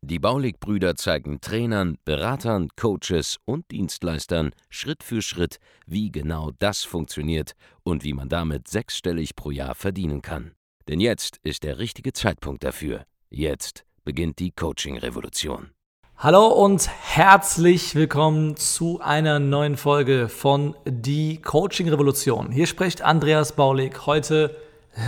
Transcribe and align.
Die 0.00 0.18
Baulig-Brüder 0.18 0.96
zeigen 0.96 1.40
Trainern, 1.40 1.96
Beratern, 2.04 2.68
Coaches 2.76 3.38
und 3.44 3.70
Dienstleistern 3.70 4.52
Schritt 4.68 5.02
für 5.02 5.22
Schritt, 5.22 5.58
wie 5.86 6.10
genau 6.10 6.50
das 6.58 6.82
funktioniert 6.82 7.52
und 7.82 8.04
wie 8.04 8.12
man 8.12 8.28
damit 8.28 8.68
sechsstellig 8.68 9.36
pro 9.36 9.50
Jahr 9.50 9.74
verdienen 9.74 10.22
kann. 10.22 10.52
Denn 10.88 11.00
jetzt 11.00 11.38
ist 11.42 11.62
der 11.62 11.78
richtige 11.78 12.12
Zeitpunkt 12.12 12.64
dafür. 12.64 13.04
Jetzt 13.30 13.84
beginnt 14.04 14.38
die 14.38 14.50
Coaching-Revolution. 14.50 15.70
Hallo 16.16 16.46
und 16.46 16.88
herzlich 16.88 17.94
willkommen 17.94 18.56
zu 18.56 19.00
einer 19.00 19.40
neuen 19.40 19.76
Folge 19.76 20.28
von 20.28 20.76
Die 20.84 21.40
Coaching 21.40 21.88
Revolution. 21.88 22.52
Hier 22.52 22.66
spricht 22.66 23.02
Andreas 23.02 23.56
Baulig, 23.56 24.06
heute 24.06 24.56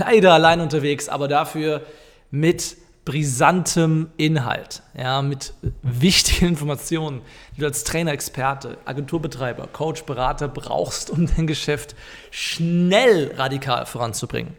leider 0.01 0.33
allein 0.33 0.61
unterwegs, 0.61 1.09
aber 1.09 1.29
dafür 1.29 1.83
mit 2.31 2.77
brisantem 3.05 4.09
Inhalt, 4.17 4.83
ja, 4.97 5.21
mit 5.21 5.53
wichtigen 5.83 6.47
Informationen, 6.49 7.21
die 7.55 7.61
du 7.61 7.67
als 7.67 7.85
Trainer, 7.85 8.13
Experte, 8.13 8.79
Agenturbetreiber, 8.85 9.69
Coach, 9.73 10.05
Berater 10.05 10.49
brauchst, 10.49 11.11
um 11.11 11.27
dein 11.27 11.47
Geschäft 11.47 11.95
schnell 12.31 13.33
radikal 13.37 13.87
voranzubringen. 13.87 14.55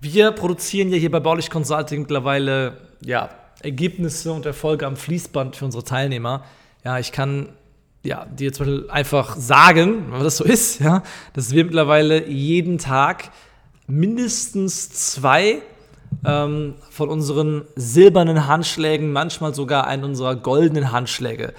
Wir 0.00 0.32
produzieren 0.32 0.90
ja 0.90 0.96
hier 0.96 1.10
bei 1.10 1.20
Baulich 1.20 1.48
Consulting 1.48 2.02
mittlerweile 2.02 2.78
ja, 3.04 3.30
Ergebnisse 3.62 4.32
und 4.32 4.44
Erfolge 4.44 4.86
am 4.86 4.96
Fließband 4.96 5.56
für 5.56 5.64
unsere 5.64 5.84
Teilnehmer. 5.84 6.44
Ja, 6.84 6.98
ich 6.98 7.12
kann 7.12 7.50
ja, 8.02 8.26
dir 8.26 8.52
zum 8.52 8.66
Beispiel 8.66 8.90
einfach 8.90 9.36
sagen, 9.36 10.12
wenn 10.12 10.24
das 10.24 10.38
so 10.38 10.44
ist, 10.44 10.80
ja, 10.80 11.02
dass 11.34 11.52
wir 11.52 11.64
mittlerweile 11.64 12.26
jeden 12.28 12.78
Tag 12.78 13.30
mindestens 13.86 14.90
zwei 14.90 15.62
ähm, 16.24 16.74
von 16.90 17.08
unseren 17.08 17.62
silbernen 17.76 18.46
Handschlägen, 18.46 19.12
manchmal 19.12 19.54
sogar 19.54 19.86
einen 19.86 20.04
unserer 20.04 20.36
goldenen 20.36 20.92
Handschläge 20.92 21.54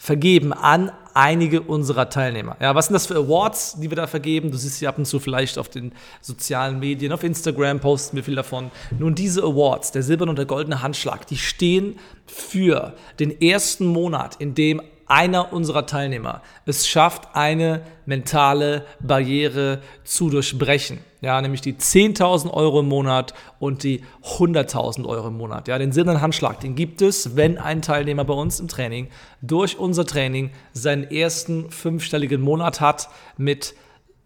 vergeben 0.00 0.54
an 0.54 0.90
einige 1.12 1.60
unserer 1.60 2.08
Teilnehmer. 2.08 2.56
Ja, 2.58 2.74
was 2.74 2.86
sind 2.86 2.94
das 2.94 3.06
für 3.06 3.16
Awards, 3.16 3.76
die 3.78 3.90
wir 3.90 3.96
da 3.96 4.06
vergeben? 4.06 4.50
Du 4.50 4.56
siehst 4.56 4.78
sie 4.78 4.88
ab 4.88 4.96
und 4.96 5.04
zu 5.04 5.20
vielleicht 5.20 5.58
auf 5.58 5.68
den 5.68 5.92
sozialen 6.22 6.78
Medien, 6.78 7.12
auf 7.12 7.22
Instagram 7.22 7.80
posten 7.80 8.16
wir 8.16 8.24
viel 8.24 8.34
davon. 8.34 8.70
Nun, 8.98 9.14
diese 9.14 9.42
Awards, 9.42 9.92
der 9.92 10.02
silberne 10.02 10.30
und 10.30 10.38
der 10.38 10.46
goldene 10.46 10.80
Handschlag, 10.80 11.26
die 11.26 11.36
stehen 11.36 11.98
für 12.26 12.94
den 13.18 13.42
ersten 13.42 13.84
Monat, 13.84 14.36
in 14.38 14.54
dem 14.54 14.80
einer 15.10 15.52
unserer 15.52 15.86
Teilnehmer 15.86 16.40
es 16.66 16.86
schafft, 16.86 17.34
eine 17.34 17.82
mentale 18.06 18.86
Barriere 19.00 19.80
zu 20.04 20.30
durchbrechen. 20.30 21.00
Ja, 21.20 21.42
nämlich 21.42 21.60
die 21.60 21.74
10.000 21.74 22.50
Euro 22.50 22.80
im 22.80 22.88
Monat 22.88 23.34
und 23.58 23.82
die 23.82 24.04
100.000 24.24 25.06
Euro 25.06 25.28
im 25.28 25.36
Monat. 25.36 25.68
Ja, 25.68 25.78
den 25.78 25.92
silbernen 25.92 26.22
Handschlag, 26.22 26.60
den 26.60 26.76
gibt 26.76 27.02
es, 27.02 27.36
wenn 27.36 27.58
ein 27.58 27.82
Teilnehmer 27.82 28.24
bei 28.24 28.34
uns 28.34 28.60
im 28.60 28.68
Training 28.68 29.08
durch 29.42 29.78
unser 29.78 30.06
Training 30.06 30.50
seinen 30.72 31.10
ersten 31.10 31.70
fünfstelligen 31.70 32.40
Monat 32.40 32.80
hat 32.80 33.08
mit, 33.36 33.74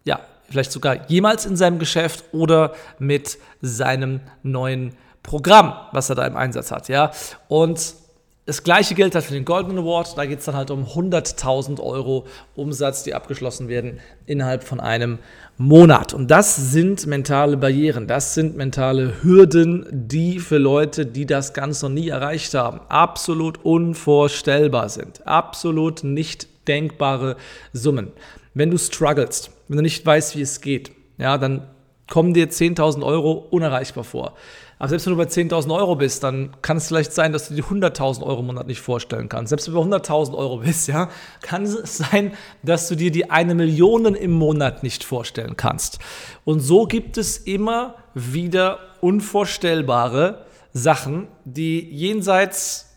ja, 0.05 0.19
vielleicht 0.49 0.71
sogar 0.71 1.09
jemals 1.09 1.45
in 1.45 1.57
seinem 1.57 1.79
Geschäft 1.79 2.25
oder 2.31 2.73
mit 2.99 3.39
seinem 3.61 4.21
neuen 4.43 4.95
Programm, 5.23 5.73
was 5.91 6.09
er 6.09 6.15
da 6.15 6.27
im 6.27 6.37
Einsatz 6.37 6.71
hat. 6.71 6.87
Ja, 6.87 7.11
und 7.47 7.95
das 8.45 8.61
gleiche 8.61 8.93
gilt 8.93 9.15
halt 9.15 9.25
für 9.25 9.33
den 9.33 9.43
Golden 9.43 9.77
Award. 9.77 10.17
Da 10.17 10.25
geht 10.25 10.39
es 10.39 10.45
dann 10.45 10.55
halt 10.55 10.69
um 10.69 10.85
100.000 10.85 11.81
Euro 11.81 12.25
Umsatz, 12.55 13.03
die 13.03 13.15
abgeschlossen 13.15 13.69
werden 13.69 13.99
innerhalb 14.27 14.63
von 14.63 14.79
einem 14.79 15.17
Monat. 15.57 16.13
Und 16.13 16.29
das 16.29 16.55
sind 16.71 17.07
mentale 17.07 17.57
Barrieren, 17.57 18.07
das 18.07 18.35
sind 18.35 18.55
mentale 18.55 19.23
Hürden, 19.23 19.87
die 19.91 20.39
für 20.39 20.57
Leute, 20.57 21.07
die 21.07 21.25
das 21.25 21.53
Ganze 21.53 21.87
noch 21.87 21.93
nie 21.93 22.09
erreicht 22.09 22.53
haben, 22.53 22.81
absolut 22.87 23.65
unvorstellbar 23.65 24.89
sind. 24.89 25.25
Absolut 25.25 26.03
nicht 26.03 26.47
denkbare 26.67 27.37
Summen. 27.73 28.11
Wenn 28.53 28.69
du 28.69 28.77
strugglest, 28.77 29.51
wenn 29.67 29.77
du 29.77 29.83
nicht 29.83 30.05
weißt, 30.05 30.37
wie 30.37 30.41
es 30.41 30.61
geht, 30.61 30.91
ja, 31.17 31.37
dann 31.37 31.67
kommen 32.07 32.33
dir 32.33 32.49
10.000 32.49 33.03
Euro 33.03 33.47
unerreichbar 33.49 34.03
vor. 34.03 34.35
Aber 34.77 34.89
selbst 34.89 35.05
wenn 35.05 35.13
du 35.13 35.17
bei 35.17 35.29
10.000 35.29 35.73
Euro 35.73 35.95
bist, 35.95 36.23
dann 36.23 36.55
kann 36.61 36.77
es 36.77 36.87
vielleicht 36.87 37.13
sein, 37.13 37.31
dass 37.31 37.47
du 37.47 37.53
dir 37.53 37.63
100.000 37.63 38.23
Euro 38.23 38.41
im 38.41 38.47
Monat 38.47 38.67
nicht 38.67 38.81
vorstellen 38.81 39.29
kannst. 39.29 39.49
Selbst 39.49 39.67
wenn 39.67 39.73
du 39.73 39.89
bei 39.89 39.97
100.000 39.97 40.35
Euro 40.35 40.57
bist, 40.57 40.87
ja, 40.87 41.09
kann 41.41 41.63
es 41.63 41.97
sein, 41.97 42.33
dass 42.61 42.89
du 42.89 42.95
dir 42.95 43.11
die 43.11 43.29
eine 43.29 43.55
Million 43.55 44.15
im 44.15 44.31
Monat 44.31 44.83
nicht 44.83 45.03
vorstellen 45.03 45.55
kannst. 45.55 45.99
Und 46.43 46.59
so 46.59 46.85
gibt 46.87 47.17
es 47.17 47.37
immer 47.37 47.95
wieder 48.13 48.79
unvorstellbare 48.99 50.45
Sachen, 50.73 51.27
die 51.45 51.79
jenseits 51.79 52.93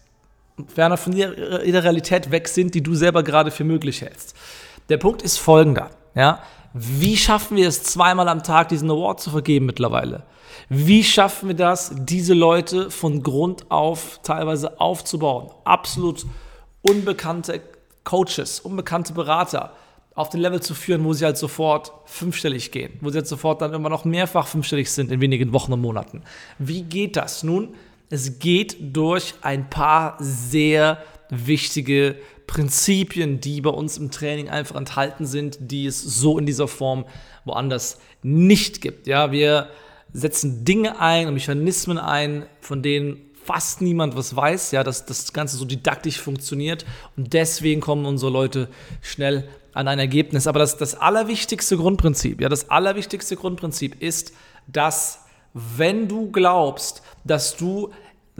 ferner 0.67 0.97
von 0.97 1.13
jeder 1.13 1.85
Realität 1.85 2.33
weg 2.33 2.49
sind, 2.49 2.75
die 2.75 2.83
du 2.83 2.97
selber 2.97 3.23
gerade 3.23 3.53
für 3.53 3.63
möglich 3.63 4.03
hältst. 4.03 4.35
Der 4.89 4.97
Punkt 4.97 5.23
ist 5.23 5.39
folgender, 5.39 5.91
ja. 6.17 6.43
Wie 6.73 7.17
schaffen 7.17 7.57
wir 7.57 7.69
es, 7.69 7.83
zweimal 7.83 8.29
am 8.29 8.43
Tag 8.43 8.69
diesen 8.69 8.91
Award 8.91 9.21
zu 9.21 9.31
vergeben 9.31 9.67
mittlerweile? 9.67 10.25
Wie 10.69 11.03
schaffen 11.05 11.49
wir 11.49 11.57
das, 11.57 11.93
diese 11.95 12.35
Leute 12.35 12.91
von 12.91 13.23
Grund 13.23 13.71
auf 13.71 14.21
teilweise 14.23 14.81
aufzubauen? 14.81 15.51
Absolut 15.65 16.27
unbekannte 16.83 17.61
Coaches, 18.05 18.61
unbekannte 18.61 19.13
Berater 19.13 19.73
auf 20.15 20.31
den 20.31 20.41
Level 20.41 20.61
zu 20.61 20.75
führen, 20.75 21.05
wo 21.05 21.13
sie 21.13 21.25
halt 21.25 21.39
sofort 21.39 21.93
fünfstellig 22.05 22.73
gehen, 22.73 22.99
wo 23.01 23.11
sie 23.11 23.19
halt 23.19 23.29
sofort 23.29 23.63
dann 23.63 23.73
immer 23.73 23.89
noch 23.89 24.05
mehrfach 24.05 24.49
fünfstellig 24.49 24.91
sind 24.91 25.13
in 25.13 25.21
wenigen 25.21 25.53
Wochen 25.53 25.73
und 25.73 25.81
Monaten. 25.81 26.23
Wie 26.59 26.83
geht 26.83 27.17
das? 27.17 27.45
Nun, 27.45 27.75
es 28.11 28.39
geht 28.39 28.77
durch 28.81 29.35
ein 29.43 29.71
paar 29.71 30.17
sehr 30.19 30.99
wichtige 31.31 32.17
Prinzipien, 32.49 33.41
die 33.41 33.61
bei 33.61 33.71
uns 33.71 33.99
im 33.99 34.11
Training 34.11 34.49
einfach 34.49 34.75
enthalten 34.75 35.27
sind, 35.27 35.59
die 35.61 35.87
es 35.87 36.03
so 36.03 36.39
in 36.39 36.47
dieser 36.47 36.67
Form 36.67 37.05
woanders 37.45 38.01
nicht 38.23 38.81
gibt. 38.81 39.07
Ja, 39.07 39.31
wir 39.31 39.69
setzen 40.13 40.65
Dinge 40.65 40.99
ein 40.99 41.29
und 41.29 41.35
Mechanismen 41.35 41.99
ein, 41.99 42.47
von 42.61 42.83
denen 42.83 43.21
fast 43.45 43.81
niemand 43.81 44.17
was 44.17 44.35
weiß, 44.35 44.73
ja, 44.73 44.83
dass 44.83 45.07
das 45.07 45.33
Ganze 45.33 45.57
so 45.57 45.65
didaktisch 45.65 46.19
funktioniert 46.19 46.85
und 47.17 47.33
deswegen 47.35 47.81
kommen 47.81 48.05
unsere 48.07 48.33
Leute 48.33 48.69
schnell 49.03 49.49
an 49.75 49.87
ein 49.87 49.99
Ergebnis. 49.99 50.47
Aber 50.47 50.59
das, 50.59 50.77
das 50.79 50.95
allerwichtigste 50.95 51.77
Grundprinzip, 51.77 52.41
ja, 52.41 52.49
das 52.49 52.71
allerwichtigste 52.71 53.37
Grundprinzip 53.37 54.03
ist, 54.03 54.33
dass 54.67 55.21
wenn 55.55 56.09
du 56.09 56.31
glaubst, 56.31 57.03
dass 57.25 57.57
du 57.57 57.91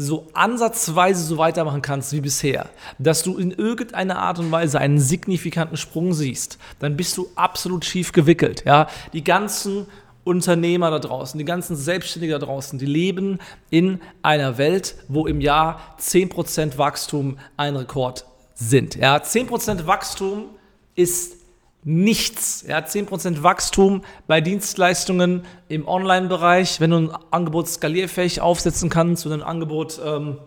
so 0.01 0.29
ansatzweise 0.33 1.25
so 1.25 1.39
weitermachen 1.39 1.83
kannst 1.83 2.13
wie 2.13 2.21
bisher, 2.21 2.71
dass 3.01 3.25
du 3.25 3.37
in 3.37 3.51
irgendeiner 3.51 4.21
Art 4.21 4.39
und 4.39 4.53
Weise 4.53 4.79
einen 4.79 5.01
signifikanten 5.01 5.77
Sprung 5.77 6.15
siehst, 6.15 6.59
dann 6.79 6.97
bist 6.97 7.17
du 7.17 7.29
absolut 7.35 7.85
schief 7.85 8.13
gewickelt. 8.13 8.63
Ja? 8.65 8.87
Die 9.13 9.25
ganzen 9.25 9.87
Unternehmer 10.23 10.93
da 10.93 11.01
draußen, 11.01 11.37
die 11.37 11.45
ganzen 11.45 11.75
Selbstständigen 11.75 12.39
da 12.39 12.47
draußen, 12.47 12.79
die 12.79 12.87
leben 12.87 13.39
in 13.71 14.01
einer 14.23 14.57
Welt, 14.57 14.95
wo 15.09 15.27
im 15.27 15.41
Jahr 15.41 15.81
10% 16.01 16.79
Wachstum 16.79 17.39
ein 17.57 17.75
Rekord 17.75 18.25
sind. 18.55 18.95
Ja, 18.95 19.17
10% 19.17 19.87
Wachstum 19.87 20.45
ist 20.95 21.38
nichts. 21.85 22.65
Ja, 22.67 22.79
10% 22.79 23.43
Wachstum 23.43 24.03
bei 24.27 24.41
Dienstleistungen 24.41 25.45
im 25.69 25.87
Online-Bereich, 25.87 26.81
wenn 26.81 26.91
du 26.91 26.97
ein 26.97 27.11
Angebot 27.31 27.69
skalierfähig 27.69 28.41
aufsetzen 28.41 28.91
kannst, 28.91 29.25
wenn 29.25 29.33
du 29.33 29.39
ein 29.39 29.49
Angebot 29.49 30.01
ähm, 30.05 30.39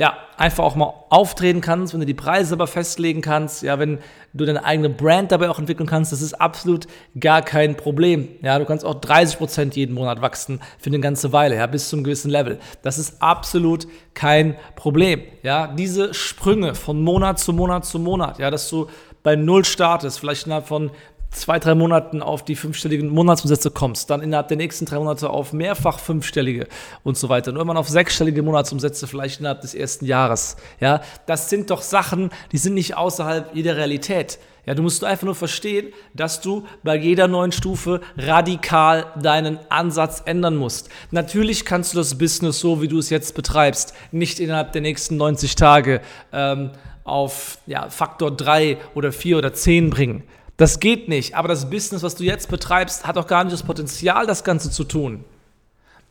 ja, 0.00 0.16
einfach 0.38 0.64
auch 0.64 0.76
mal 0.76 0.94
auftreten 1.10 1.60
kannst, 1.60 1.92
wenn 1.92 2.00
du 2.00 2.06
die 2.06 2.14
Preise 2.14 2.54
aber 2.54 2.66
festlegen 2.66 3.20
kannst, 3.20 3.62
ja, 3.62 3.78
wenn 3.78 3.98
du 4.32 4.46
deine 4.46 4.64
eigene 4.64 4.88
Brand 4.88 5.30
dabei 5.30 5.50
auch 5.50 5.58
entwickeln 5.58 5.86
kannst, 5.86 6.10
das 6.10 6.22
ist 6.22 6.32
absolut 6.40 6.86
gar 7.20 7.42
kein 7.42 7.76
Problem. 7.76 8.26
Ja, 8.40 8.58
du 8.58 8.64
kannst 8.64 8.82
auch 8.86 8.94
30 8.94 9.36
Prozent 9.36 9.76
jeden 9.76 9.94
Monat 9.94 10.22
wachsen 10.22 10.62
für 10.78 10.88
eine 10.88 11.00
ganze 11.00 11.34
Weile, 11.34 11.56
ja, 11.56 11.66
bis 11.66 11.90
zu 11.90 11.96
einem 11.96 12.04
gewissen 12.04 12.30
Level. 12.30 12.58
Das 12.80 12.96
ist 12.96 13.20
absolut 13.20 13.86
kein 14.14 14.56
Problem. 14.74 15.20
Ja, 15.42 15.66
diese 15.66 16.14
Sprünge 16.14 16.74
von 16.74 17.02
Monat 17.02 17.38
zu 17.38 17.52
Monat 17.52 17.84
zu 17.84 17.98
Monat, 17.98 18.38
ja, 18.38 18.50
dass 18.50 18.70
du 18.70 18.86
bei 19.22 19.36
Null 19.36 19.64
startest, 19.64 20.20
vielleicht 20.20 20.46
innerhalb 20.46 20.66
von 20.66 20.90
zwei, 21.30 21.58
drei 21.58 21.74
Monaten 21.74 22.22
auf 22.22 22.44
die 22.44 22.56
fünfstelligen 22.56 23.08
Monatsumsätze 23.08 23.70
kommst, 23.70 24.10
dann 24.10 24.20
innerhalb 24.20 24.48
der 24.48 24.56
nächsten 24.56 24.84
drei 24.84 24.98
Monate 24.98 25.30
auf 25.30 25.52
mehrfach 25.52 25.98
fünfstellige 25.98 26.66
und 27.04 27.16
so 27.16 27.28
weiter 27.28 27.50
und 27.50 27.56
irgendwann 27.56 27.76
auf 27.76 27.88
sechsstellige 27.88 28.42
Monatsumsätze 28.42 29.06
vielleicht 29.06 29.40
innerhalb 29.40 29.60
des 29.60 29.74
ersten 29.74 30.06
Jahres. 30.06 30.56
Ja, 30.80 31.00
das 31.26 31.48
sind 31.48 31.70
doch 31.70 31.82
Sachen, 31.82 32.30
die 32.52 32.58
sind 32.58 32.74
nicht 32.74 32.96
außerhalb 32.96 33.54
jeder 33.54 33.76
Realität. 33.76 34.38
Ja, 34.66 34.74
du 34.74 34.82
musst 34.82 35.02
einfach 35.04 35.24
nur 35.24 35.34
verstehen, 35.34 35.92
dass 36.14 36.40
du 36.40 36.66
bei 36.82 36.96
jeder 36.96 37.28
neuen 37.28 37.50
Stufe 37.50 38.02
radikal 38.18 39.06
deinen 39.20 39.58
Ansatz 39.70 40.22
ändern 40.26 40.56
musst. 40.56 40.90
Natürlich 41.10 41.64
kannst 41.64 41.94
du 41.94 41.98
das 41.98 42.18
Business 42.18 42.60
so, 42.60 42.82
wie 42.82 42.88
du 42.88 42.98
es 42.98 43.08
jetzt 43.08 43.34
betreibst, 43.34 43.94
nicht 44.12 44.38
innerhalb 44.38 44.72
der 44.72 44.82
nächsten 44.82 45.16
90 45.16 45.54
Tage 45.54 46.02
ähm, 46.32 46.72
auf 47.10 47.58
ja, 47.66 47.90
Faktor 47.90 48.30
3 48.30 48.78
oder 48.94 49.12
4 49.12 49.38
oder 49.38 49.52
10 49.52 49.90
bringen. 49.90 50.22
Das 50.56 50.78
geht 50.78 51.08
nicht, 51.08 51.34
aber 51.34 51.48
das 51.48 51.70
Business, 51.70 52.02
was 52.02 52.14
du 52.14 52.24
jetzt 52.24 52.48
betreibst, 52.48 53.06
hat 53.06 53.18
auch 53.18 53.26
gar 53.26 53.44
nicht 53.44 53.52
das 53.54 53.62
Potenzial, 53.62 54.26
das 54.26 54.44
Ganze 54.44 54.70
zu 54.70 54.84
tun. 54.84 55.24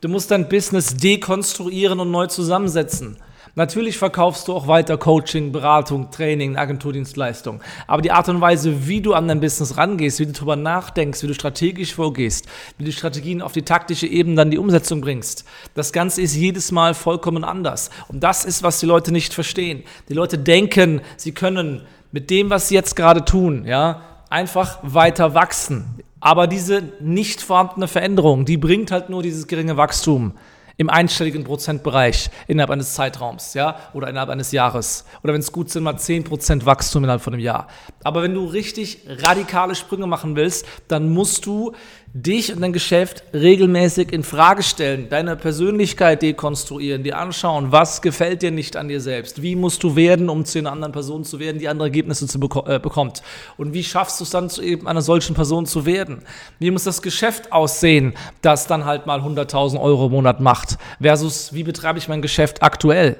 Du 0.01 0.09
musst 0.09 0.31
dein 0.31 0.49
Business 0.49 0.95
dekonstruieren 0.95 1.99
und 1.99 2.09
neu 2.09 2.27
zusammensetzen. 2.27 3.17
Natürlich 3.55 3.97
verkaufst 3.97 4.47
du 4.47 4.53
auch 4.53 4.67
weiter 4.67 4.97
Coaching, 4.97 5.51
Beratung, 5.51 6.11
Training, 6.11 6.55
Agenturdienstleistung. 6.55 7.61
Aber 7.87 8.01
die 8.01 8.11
Art 8.11 8.29
und 8.29 8.41
Weise, 8.41 8.87
wie 8.87 9.01
du 9.01 9.13
an 9.13 9.27
dein 9.27 9.39
Business 9.39 9.77
rangehst, 9.77 10.19
wie 10.19 10.27
du 10.27 10.33
darüber 10.33 10.55
nachdenkst, 10.55 11.23
wie 11.23 11.27
du 11.27 11.33
strategisch 11.33 11.95
vorgehst, 11.95 12.47
wie 12.77 12.85
du 12.85 12.91
Strategien 12.91 13.41
auf 13.41 13.53
die 13.53 13.63
taktische 13.63 14.07
Ebene 14.07 14.35
dann 14.35 14.51
die 14.51 14.57
Umsetzung 14.57 15.01
bringst, 15.01 15.45
das 15.73 15.91
Ganze 15.91 16.21
ist 16.21 16.35
jedes 16.35 16.71
Mal 16.71 16.93
vollkommen 16.93 17.43
anders. 17.43 17.89
Und 18.07 18.23
das 18.23 18.45
ist, 18.45 18.63
was 18.63 18.79
die 18.79 18.85
Leute 18.85 19.11
nicht 19.11 19.33
verstehen. 19.33 19.83
Die 20.09 20.13
Leute 20.13 20.37
denken, 20.37 21.01
sie 21.17 21.31
können 21.31 21.81
mit 22.11 22.29
dem, 22.29 22.49
was 22.49 22.67
sie 22.67 22.75
jetzt 22.75 22.95
gerade 22.95 23.25
tun, 23.25 23.65
ja, 23.65 24.01
einfach 24.29 24.79
weiter 24.83 25.33
wachsen. 25.33 25.85
Aber 26.19 26.47
diese 26.47 26.83
nicht 26.99 27.41
vorhandene 27.41 27.87
Veränderung, 27.87 28.45
die 28.45 28.57
bringt 28.57 28.91
halt 28.91 29.09
nur 29.09 29.23
dieses 29.23 29.47
geringe 29.47 29.77
Wachstum 29.77 30.33
im 30.79 30.89
einstelligen 30.89 31.43
Prozentbereich 31.43 32.29
innerhalb 32.47 32.71
eines 32.71 32.93
Zeitraums, 32.93 33.53
ja, 33.53 33.77
oder 33.93 34.07
innerhalb 34.07 34.29
eines 34.29 34.53
Jahres. 34.53 35.03
Oder 35.23 35.33
wenn 35.33 35.41
es 35.41 35.51
gut 35.51 35.69
sind, 35.69 35.83
mal 35.83 35.95
10% 35.95 36.65
Wachstum 36.65 37.03
innerhalb 37.03 37.21
von 37.21 37.33
einem 37.33 37.43
Jahr. 37.43 37.67
Aber 38.05 38.23
wenn 38.23 38.33
du 38.33 38.45
richtig 38.45 39.01
radikale 39.05 39.75
Sprünge 39.75 40.07
machen 40.07 40.37
willst, 40.37 40.65
dann 40.87 41.09
musst 41.09 41.45
du 41.45 41.73
dich 42.13 42.51
und 42.53 42.61
dein 42.61 42.73
Geschäft 42.73 43.23
regelmäßig 43.33 44.11
in 44.11 44.23
Frage 44.23 44.63
stellen, 44.63 45.09
deine 45.09 45.35
Persönlichkeit 45.35 46.21
dekonstruieren, 46.21 47.03
dir 47.03 47.17
anschauen, 47.17 47.71
was 47.71 48.01
gefällt 48.01 48.41
dir 48.41 48.51
nicht 48.51 48.75
an 48.75 48.87
dir 48.87 48.99
selbst, 48.99 49.41
wie 49.41 49.55
musst 49.55 49.83
du 49.83 49.95
werden, 49.95 50.29
um 50.29 50.43
zu 50.43 50.59
einer 50.59 50.71
anderen 50.71 50.91
Person 50.91 51.23
zu 51.23 51.39
werden, 51.39 51.59
die 51.59 51.67
andere 51.67 51.87
Ergebnisse 51.87 52.27
zu 52.27 52.39
beko 52.39 52.65
äh, 52.67 52.79
bekommt 52.79 53.21
und 53.57 53.73
wie 53.73 53.83
schaffst 53.83 54.19
du 54.19 54.23
es 54.23 54.31
dann, 54.31 54.49
zu 54.49 54.61
eben 54.61 54.87
einer 54.87 55.01
solchen 55.01 55.35
Person 55.35 55.65
zu 55.65 55.85
werden? 55.85 56.23
Wie 56.57 56.71
muss 56.71 56.83
das 56.83 57.01
Geschäft 57.01 57.51
aussehen, 57.51 58.13
das 58.41 58.65
dann 58.65 58.85
halt 58.85 59.05
mal 59.05 59.19
100.000 59.19 59.79
Euro 59.79 60.07
im 60.07 60.11
Monat 60.11 60.39
macht, 60.39 60.77
versus 60.99 61.53
wie 61.53 61.63
betreibe 61.63 61.99
ich 61.99 62.07
mein 62.07 62.21
Geschäft 62.21 62.63
aktuell? 62.63 63.17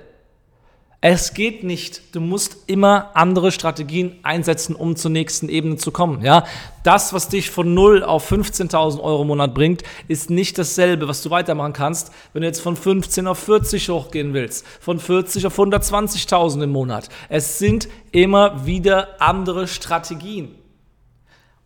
Es 1.02 1.34
geht 1.34 1.64
nicht. 1.64 2.14
Du 2.14 2.20
musst 2.20 2.58
immer 2.68 3.12
andere 3.14 3.54
Strategien 3.54 4.20
einsetzen, 4.24 4.76
um 4.76 4.98
zur 4.98 5.12
nächsten 5.12 5.48
Ebene 5.48 5.78
zu 5.78 5.92
kommen. 5.92 6.26
Ja, 6.26 6.44
das, 6.84 7.14
was 7.14 7.30
dich 7.30 7.50
von 7.50 7.74
0 7.74 8.04
auf 8.04 8.30
15.000 8.30 9.00
Euro 9.00 9.22
im 9.22 9.30
Monat 9.30 9.54
bringt, 9.54 9.84
ist 10.10 10.30
nicht 10.30 10.58
dasselbe, 10.58 11.08
was 11.08 11.22
du 11.22 11.30
weitermachen 11.30 11.72
kannst, 11.72 12.12
wenn 12.34 12.42
du 12.42 12.48
jetzt 12.50 12.60
von 12.60 12.76
15 12.76 13.28
auf 13.28 13.40
40 13.40 13.88
hochgehen 13.90 14.34
willst, 14.34 14.68
von 14.82 15.00
40 15.00 15.48
auf 15.48 15.58
120.000 15.58 16.64
im 16.64 16.72
Monat. 16.72 17.08
Es 17.30 17.60
sind 17.60 17.88
immer 18.12 18.66
wieder 18.66 19.22
andere 19.22 19.70
Strategien. 19.70 20.54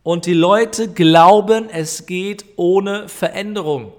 Und 0.03 0.27
die 0.27 0.33
Leute 0.33 0.89
glauben, 0.89 1.69
es 1.71 2.05
geht 2.05 2.45
ohne 2.55 3.07
Veränderung. 3.07 3.93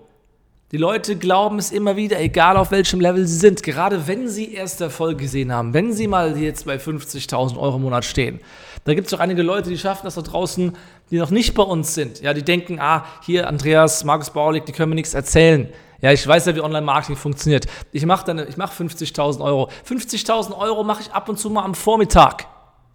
Die 0.73 0.79
Leute 0.79 1.17
glauben 1.17 1.59
es 1.59 1.71
immer 1.71 1.95
wieder, 1.95 2.19
egal 2.19 2.57
auf 2.57 2.71
welchem 2.71 2.99
Level 2.99 3.27
sie 3.27 3.37
sind. 3.37 3.63
Gerade 3.63 4.07
wenn 4.07 4.29
sie 4.29 4.55
erst 4.55 4.81
Erfolg 4.81 5.19
gesehen 5.19 5.53
haben, 5.53 5.75
wenn 5.75 5.93
sie 5.93 6.09
mal 6.09 6.37
jetzt 6.39 6.65
bei 6.65 6.77
50.000 6.77 7.59
Euro 7.59 7.77
im 7.77 7.83
Monat 7.83 8.05
stehen. 8.05 8.41
Da 8.85 8.95
gibt 8.95 9.07
es 9.07 9.15
auch 9.15 9.21
einige 9.21 9.43
Leute, 9.43 9.69
die 9.69 9.79
schaffen 9.79 10.05
das 10.05 10.15
da 10.15 10.23
draußen, 10.23 10.73
die 11.11 11.19
noch 11.19 11.31
nicht 11.31 11.55
bei 11.55 11.63
uns 11.63 11.95
sind. 11.95 12.23
Ja, 12.23 12.33
die 12.33 12.43
denken, 12.43 12.81
ah, 12.81 13.05
hier 13.23 13.47
Andreas, 13.47 14.05
Markus 14.05 14.31
Baulig, 14.31 14.65
die 14.65 14.73
können 14.73 14.89
mir 14.89 14.97
nichts 14.97 15.15
erzählen. 15.15 15.69
Ja, 16.01 16.13
ich 16.13 16.27
weiß 16.27 16.47
ja, 16.47 16.57
wie 16.57 16.61
Online-Marketing 16.61 17.17
funktioniert. 17.17 17.67
Ich 17.93 18.05
mache 18.05 18.35
mach 18.57 18.73
50.000 18.73 19.43
Euro. 19.43 19.71
50.000 19.89 20.59
Euro 20.59 20.83
mache 20.83 21.03
ich 21.03 21.13
ab 21.13 21.29
und 21.29 21.39
zu 21.39 21.51
mal 21.51 21.63
am 21.63 21.75
Vormittag. 21.75 22.47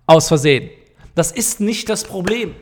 Aus 0.06 0.28
Versehen. 0.28 0.70
Das 1.16 1.32
ist 1.32 1.60
nicht 1.60 1.88
das 1.88 2.04
Problem. 2.04 2.56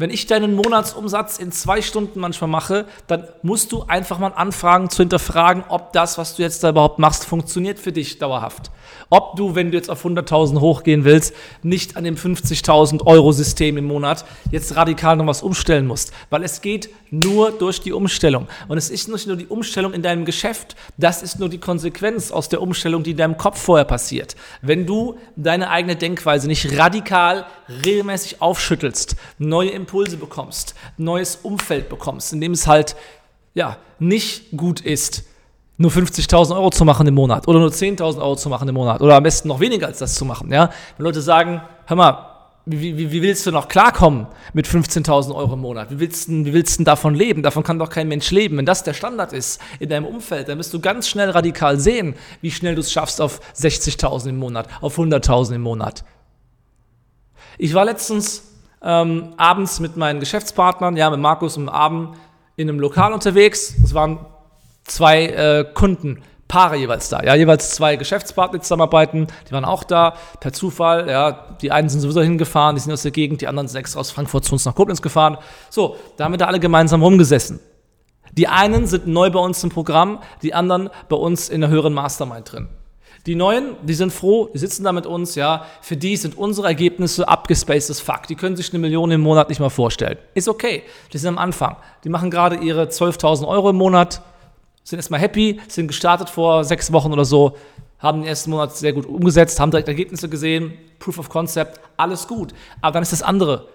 Wenn 0.00 0.08
ich 0.08 0.26
deinen 0.26 0.54
Monatsumsatz 0.54 1.36
in 1.36 1.52
zwei 1.52 1.82
Stunden 1.82 2.20
manchmal 2.20 2.48
mache, 2.48 2.86
dann 3.06 3.28
musst 3.42 3.70
du 3.70 3.84
einfach 3.86 4.18
mal 4.18 4.28
anfragen 4.28 4.88
zu 4.88 5.02
hinterfragen, 5.02 5.62
ob 5.68 5.92
das, 5.92 6.16
was 6.16 6.36
du 6.36 6.42
jetzt 6.42 6.64
da 6.64 6.70
überhaupt 6.70 6.98
machst, 6.98 7.26
funktioniert 7.26 7.78
für 7.78 7.92
dich 7.92 8.18
dauerhaft. 8.18 8.70
Ob 9.10 9.36
du, 9.36 9.54
wenn 9.54 9.70
du 9.70 9.76
jetzt 9.76 9.90
auf 9.90 10.06
100.000 10.06 10.58
hochgehen 10.58 11.04
willst, 11.04 11.34
nicht 11.62 11.98
an 11.98 12.04
dem 12.04 12.16
50.000 12.16 13.04
Euro 13.04 13.30
System 13.32 13.76
im 13.76 13.84
Monat 13.84 14.24
jetzt 14.50 14.74
radikal 14.74 15.16
noch 15.16 15.26
was 15.26 15.42
umstellen 15.42 15.86
musst. 15.86 16.12
Weil 16.30 16.44
es 16.44 16.62
geht 16.62 16.88
nur 17.10 17.50
durch 17.50 17.82
die 17.82 17.92
Umstellung. 17.92 18.48
Und 18.68 18.78
es 18.78 18.88
ist 18.88 19.08
nicht 19.08 19.26
nur 19.26 19.36
die 19.36 19.48
Umstellung 19.48 19.92
in 19.92 20.00
deinem 20.00 20.24
Geschäft, 20.24 20.76
das 20.96 21.22
ist 21.22 21.38
nur 21.38 21.50
die 21.50 21.58
Konsequenz 21.58 22.30
aus 22.30 22.48
der 22.48 22.62
Umstellung, 22.62 23.02
die 23.02 23.10
in 23.10 23.16
deinem 23.18 23.36
Kopf 23.36 23.60
vorher 23.60 23.84
passiert. 23.84 24.34
Wenn 24.62 24.86
du 24.86 25.18
deine 25.36 25.68
eigene 25.68 25.96
Denkweise 25.96 26.46
nicht 26.46 26.78
radikal 26.78 27.44
regelmäßig 27.84 28.40
aufschüttelst, 28.40 29.16
neue 29.38 29.68
Impulse 29.68 29.89
Impulse 29.90 30.16
bekommst, 30.16 30.74
neues 30.98 31.40
Umfeld 31.42 31.88
bekommst, 31.88 32.32
in 32.32 32.40
dem 32.40 32.52
es 32.52 32.68
halt 32.68 32.94
ja 33.54 33.76
nicht 33.98 34.56
gut 34.56 34.80
ist, 34.80 35.24
nur 35.78 35.90
50.000 35.90 36.54
Euro 36.54 36.70
zu 36.70 36.84
machen 36.84 37.08
im 37.08 37.14
Monat 37.14 37.48
oder 37.48 37.58
nur 37.58 37.70
10.000 37.70 38.18
Euro 38.18 38.36
zu 38.36 38.48
machen 38.48 38.68
im 38.68 38.74
Monat 38.76 39.00
oder 39.00 39.16
am 39.16 39.22
besten 39.24 39.48
noch 39.48 39.58
weniger 39.58 39.88
als 39.88 39.98
das 39.98 40.14
zu 40.14 40.24
machen. 40.24 40.52
Ja? 40.52 40.70
Wenn 40.96 41.04
Leute 41.04 41.20
sagen, 41.20 41.60
hör 41.86 41.96
mal, 41.96 42.26
wie, 42.66 42.96
wie, 42.96 43.10
wie 43.10 43.22
willst 43.22 43.46
du 43.46 43.50
noch 43.50 43.66
klarkommen 43.66 44.28
mit 44.52 44.68
15.000 44.68 45.34
Euro 45.34 45.54
im 45.54 45.60
Monat? 45.60 45.90
Wie 45.90 45.98
willst, 45.98 46.28
du, 46.28 46.44
wie 46.44 46.52
willst 46.52 46.78
du 46.78 46.84
davon 46.84 47.16
leben? 47.16 47.42
Davon 47.42 47.64
kann 47.64 47.80
doch 47.80 47.90
kein 47.90 48.06
Mensch 48.06 48.30
leben. 48.30 48.58
Wenn 48.58 48.66
das 48.66 48.84
der 48.84 48.94
Standard 48.94 49.32
ist 49.32 49.60
in 49.80 49.88
deinem 49.88 50.04
Umfeld, 50.04 50.48
dann 50.48 50.58
wirst 50.58 50.72
du 50.72 50.78
ganz 50.78 51.08
schnell 51.08 51.30
radikal 51.30 51.80
sehen, 51.80 52.14
wie 52.42 52.52
schnell 52.52 52.76
du 52.76 52.80
es 52.82 52.92
schaffst 52.92 53.20
auf 53.20 53.40
60.000 53.56 54.28
im 54.28 54.38
Monat, 54.38 54.68
auf 54.82 54.98
100.000 54.98 55.56
im 55.56 55.62
Monat. 55.62 56.04
Ich 57.58 57.74
war 57.74 57.86
letztens 57.86 58.49
ähm, 58.82 59.34
abends 59.36 59.80
mit 59.80 59.96
meinen 59.96 60.20
Geschäftspartnern, 60.20 60.96
ja, 60.96 61.10
mit 61.10 61.20
Markus 61.20 61.56
und 61.56 61.68
Abend 61.68 62.16
in 62.56 62.68
einem 62.68 62.80
Lokal 62.80 63.12
unterwegs. 63.12 63.74
Es 63.82 63.94
waren 63.94 64.18
zwei 64.84 65.26
äh, 65.26 65.64
Kunden, 65.72 66.22
Paare 66.48 66.76
jeweils 66.76 67.08
da, 67.08 67.22
ja, 67.22 67.36
jeweils 67.36 67.70
zwei 67.70 67.94
Geschäftspartner 67.94 68.60
zusammenarbeiten, 68.60 69.28
die 69.48 69.52
waren 69.52 69.64
auch 69.64 69.84
da, 69.84 70.14
per 70.40 70.52
Zufall, 70.52 71.08
ja, 71.08 71.46
die 71.62 71.70
einen 71.70 71.88
sind 71.88 72.00
sowieso 72.00 72.22
hingefahren, 72.22 72.74
die 72.74 72.80
sind 72.80 72.92
aus 72.92 73.02
der 73.02 73.12
Gegend, 73.12 73.40
die 73.40 73.46
anderen 73.46 73.68
sind 73.68 73.78
extra 73.78 74.00
aus 74.00 74.10
Frankfurt 74.10 74.44
zu 74.44 74.54
uns 74.54 74.64
nach 74.64 74.74
Koblenz 74.74 75.00
gefahren. 75.00 75.38
So, 75.68 75.96
da 76.16 76.24
haben 76.24 76.32
wir 76.32 76.38
da 76.38 76.46
alle 76.46 76.58
gemeinsam 76.58 77.04
rumgesessen. 77.04 77.60
Die 78.32 78.48
einen 78.48 78.86
sind 78.86 79.06
neu 79.06 79.30
bei 79.30 79.38
uns 79.38 79.62
im 79.62 79.70
Programm, 79.70 80.18
die 80.42 80.52
anderen 80.52 80.90
bei 81.08 81.14
uns 81.14 81.48
in 81.48 81.60
der 81.60 81.70
höheren 81.70 81.94
Mastermind 81.94 82.50
drin. 82.50 82.68
Die 83.26 83.34
Neuen, 83.34 83.76
die 83.82 83.94
sind 83.94 84.12
froh, 84.12 84.48
die 84.54 84.58
sitzen 84.58 84.84
da 84.84 84.92
mit 84.92 85.04
uns, 85.04 85.34
ja. 85.34 85.66
Für 85.82 85.96
die 85.96 86.16
sind 86.16 86.38
unsere 86.38 86.68
Ergebnisse 86.68 87.28
abgespacedes 87.28 88.00
Fuck. 88.00 88.26
Die 88.28 88.34
können 88.34 88.56
sich 88.56 88.72
eine 88.72 88.78
Million 88.78 89.10
im 89.10 89.20
Monat 89.20 89.50
nicht 89.50 89.60
mal 89.60 89.68
vorstellen. 89.68 90.16
Ist 90.34 90.48
okay. 90.48 90.82
Die 91.12 91.18
sind 91.18 91.28
am 91.28 91.38
Anfang. 91.38 91.76
Die 92.04 92.08
machen 92.08 92.30
gerade 92.30 92.56
ihre 92.56 92.84
12.000 92.84 93.46
Euro 93.46 93.70
im 93.70 93.76
Monat, 93.76 94.22
sind 94.84 94.98
erstmal 94.98 95.20
happy, 95.20 95.60
sind 95.68 95.88
gestartet 95.88 96.30
vor 96.30 96.64
sechs 96.64 96.92
Wochen 96.92 97.12
oder 97.12 97.26
so, 97.26 97.56
haben 97.98 98.22
den 98.22 98.28
ersten 98.28 98.50
Monat 98.50 98.74
sehr 98.74 98.94
gut 98.94 99.04
umgesetzt, 99.04 99.60
haben 99.60 99.70
direkt 99.70 99.88
Ergebnisse 99.88 100.30
gesehen, 100.30 100.72
Proof 100.98 101.18
of 101.18 101.28
Concept, 101.28 101.78
alles 101.98 102.26
gut. 102.26 102.54
Aber 102.80 102.94
dann 102.94 103.02
ist 103.02 103.12
das 103.12 103.22
andere, 103.22 103.66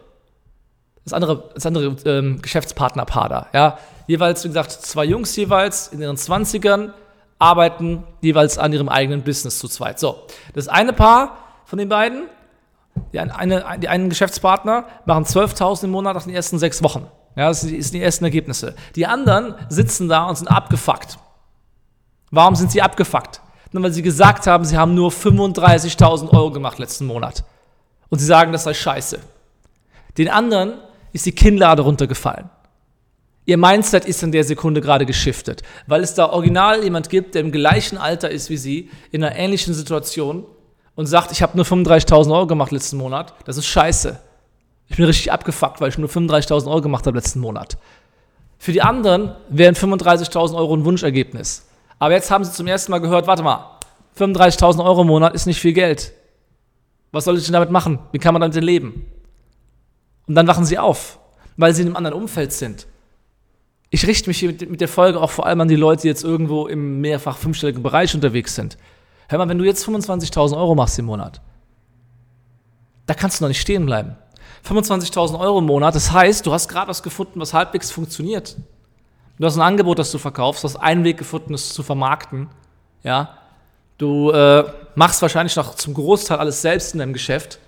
das 1.04 1.14
andere, 1.14 1.52
das 1.54 1.66
andere 1.68 1.96
ähm, 2.06 2.42
Geschäftspartnerpaar 2.42 3.30
da, 3.30 3.48
ja. 3.54 3.78
Jeweils, 4.08 4.44
wie 4.44 4.50
gesagt, 4.50 4.72
zwei 4.72 5.06
Jungs 5.06 5.36
jeweils 5.36 5.88
in 5.90 6.02
ihren 6.02 6.16
20ern, 6.16 6.92
arbeiten 7.40 8.04
jeweils 8.22 8.58
an 8.58 8.74
ihrem 8.74 8.90
eigenen 8.90 9.24
Business 9.24 9.60
zu 9.60 9.68
zweit. 9.68 10.00
So, 10.00 10.24
das 10.54 10.68
eine 10.68 10.94
Paar 10.94 11.38
von 11.66 11.80
den 11.80 11.90
beiden, 11.90 12.24
die, 13.12 13.20
eine, 13.20 13.78
die 13.80 13.90
einen 13.90 14.10
Geschäftspartner, 14.10 14.86
machen 15.06 15.26
12.000 15.26 15.86
im 15.86 15.92
Monat 15.92 16.16
nach 16.16 16.24
den 16.24 16.34
ersten 16.34 16.60
sechs 16.60 16.82
Wochen. 16.82 17.08
Ja, 17.36 17.50
das 17.50 17.62
sind 17.62 17.94
die 17.94 18.02
ersten 18.02 18.24
Ergebnisse. 18.24 18.76
Die 18.96 19.06
anderen 19.06 19.56
sitzen 19.68 20.08
da 20.08 20.24
und 20.26 20.38
sind 20.38 20.48
abgefuckt. 20.48 21.18
Warum 22.32 22.56
sind 22.56 22.72
sie 22.72 22.82
abgefuckt? 22.82 23.42
Nur 23.72 23.84
weil 23.84 23.92
sie 23.92 24.02
gesagt 24.02 24.48
haben, 24.48 24.64
sie 24.64 24.78
haben 24.78 24.94
nur 24.94 25.12
35.000 25.12 26.32
Euro 26.32 26.52
gemacht 26.52 26.80
letzten 26.80 27.06
Monat. 27.06 27.44
Und 28.10 28.20
sie 28.20 28.26
sagen, 28.26 28.54
das 28.54 28.64
sei 28.64 28.74
scheiße. 28.74 29.20
Den 30.18 30.30
anderen 30.30 30.76
ist 31.12 31.26
die 31.26 31.34
Kinnlade 31.34 31.82
runtergefallen. 31.82 32.50
Ihr 33.46 33.58
Mindset 33.58 34.06
ist 34.06 34.24
in 34.24 34.32
der 34.32 34.44
Sekunde 34.44 34.82
gerade 34.82 35.06
geschiftet, 35.06 35.62
weil 35.86 36.02
es 36.02 36.16
da 36.16 36.30
original 36.30 36.84
jemand 36.84 37.10
gibt, 37.10 37.36
der 37.36 37.42
im 37.42 37.52
gleichen 37.52 37.98
Alter 37.98 38.32
ist 38.32 38.50
wie 38.50 38.58
Sie, 38.58 38.90
in 39.12 39.24
einer 39.24 39.36
ähnlichen 39.36 39.74
Situation 39.74 40.46
und 40.96 41.06
sagt, 41.06 41.32
ich 41.32 41.42
habe 41.44 41.56
nur 41.56 41.66
35.000 41.66 42.34
Euro 42.34 42.48
gemacht 42.48 42.72
letzten 42.72 42.98
Monat. 42.98 43.36
Das 43.46 43.58
ist 43.58 43.68
scheiße. 43.68 44.20
Ich 44.88 44.98
bin 44.98 45.06
richtig 45.06 45.32
abgefuckt, 45.32 45.80
weil 45.80 45.90
ich 45.90 45.98
nur 45.98 46.10
35.000 46.10 46.68
Euro 46.68 46.82
gemacht 46.82 47.06
habe 47.06 47.18
letzten 47.18 47.40
Monat. 47.40 47.78
Für 48.58 48.72
die 48.72 48.82
anderen 48.82 49.36
wären 49.50 49.76
35.000 49.76 50.56
Euro 50.56 50.76
ein 50.76 50.86
Wunschergebnis. 50.86 51.68
Aber 52.00 52.14
jetzt 52.14 52.32
haben 52.32 52.44
sie 52.44 52.52
zum 52.52 52.68
ersten 52.68 52.92
Mal 52.92 53.00
gehört, 53.00 53.28
warte 53.28 53.44
mal, 53.44 53.80
35.000 54.18 54.84
Euro 54.84 55.02
im 55.02 55.08
Monat 55.08 55.36
ist 55.36 55.46
nicht 55.46 55.60
viel 55.60 55.74
Geld. 55.74 56.14
Was 57.12 57.26
soll 57.26 57.38
ich 57.38 57.44
denn 57.44 57.54
damit 57.54 57.70
machen? 57.70 58.00
Wie 58.12 58.20
kann 58.20 58.34
man 58.34 58.42
damit 58.42 58.56
leben? 58.64 59.06
Und 60.28 60.36
dann 60.36 60.48
wachen 60.48 60.66
sie 60.66 60.80
auf, 60.80 61.20
weil 61.58 61.74
sie 61.74 61.82
in 61.82 61.90
einem 61.90 61.98
anderen 61.98 62.18
Umfeld 62.18 62.52
sind. 62.52 62.88
Ich 63.90 64.08
richte 64.08 64.30
mich 64.30 64.40
hier 64.40 64.50
mit, 64.50 64.82
der 64.82 64.88
Folge 64.88 65.22
auch 65.22 65.32
vor 65.32 65.46
allem 65.46 65.62
an 65.62 65.68
die 65.68 65.76
Leute, 65.76 66.04
die 66.04 66.08
jetzt 66.08 66.24
irgendwo 66.24 66.68
im 66.68 67.02
mehrfach 67.02 67.38
fünfstelligen 67.38 67.84
Bereich 67.84 68.14
unterwegs 68.16 68.56
sind. 68.56 68.78
Hör 69.28 69.40
mal, 69.40 69.50
wenn 69.50 69.58
du 69.58 69.64
jetzt 69.64 69.88
25.000 69.88 70.58
Euro 70.58 70.76
machst 70.76 71.00
im 71.00 71.06
Monat, 71.06 71.42
da 73.06 73.14
kannst 73.14 73.40
du 73.40 73.44
noch 73.44 73.50
nicht 73.50 73.62
stehen 73.62 73.86
bleiben. 73.86 74.16
25.000 74.68 75.40
Euro 75.40 75.60
im 75.60 75.66
Monat, 75.66 75.96
das 75.96 76.12
heißt, 76.12 76.46
du 76.46 76.52
hast 76.52 76.68
gerade 76.68 76.88
was 76.88 77.04
gefunden, 77.04 77.40
was 77.40 77.54
halbwegs 77.54 77.92
funktioniert. 77.92 78.58
Du 79.38 79.46
hast 79.46 79.58
ein 79.58 79.62
Angebot, 79.62 80.00
das 80.00 80.12
du 80.12 80.18
verkaufst, 80.18 80.64
du 80.64 80.70
hast 80.70 80.78
einen 80.78 81.04
Weg 81.04 81.18
gefunden, 81.18 81.54
es 81.54 81.74
zu 81.74 81.84
vermarkten. 81.84 82.50
Ja, 83.04 83.38
du 83.98 84.32
äh, 84.32 84.64
machst 84.96 85.22
wahrscheinlich 85.22 85.56
noch 85.56 85.76
zum 85.76 85.94
Großteil 85.94 86.38
alles 86.38 86.62
selbst 86.62 86.94
in 86.94 87.00
deinem 87.00 87.14
Geschäft. 87.14 87.60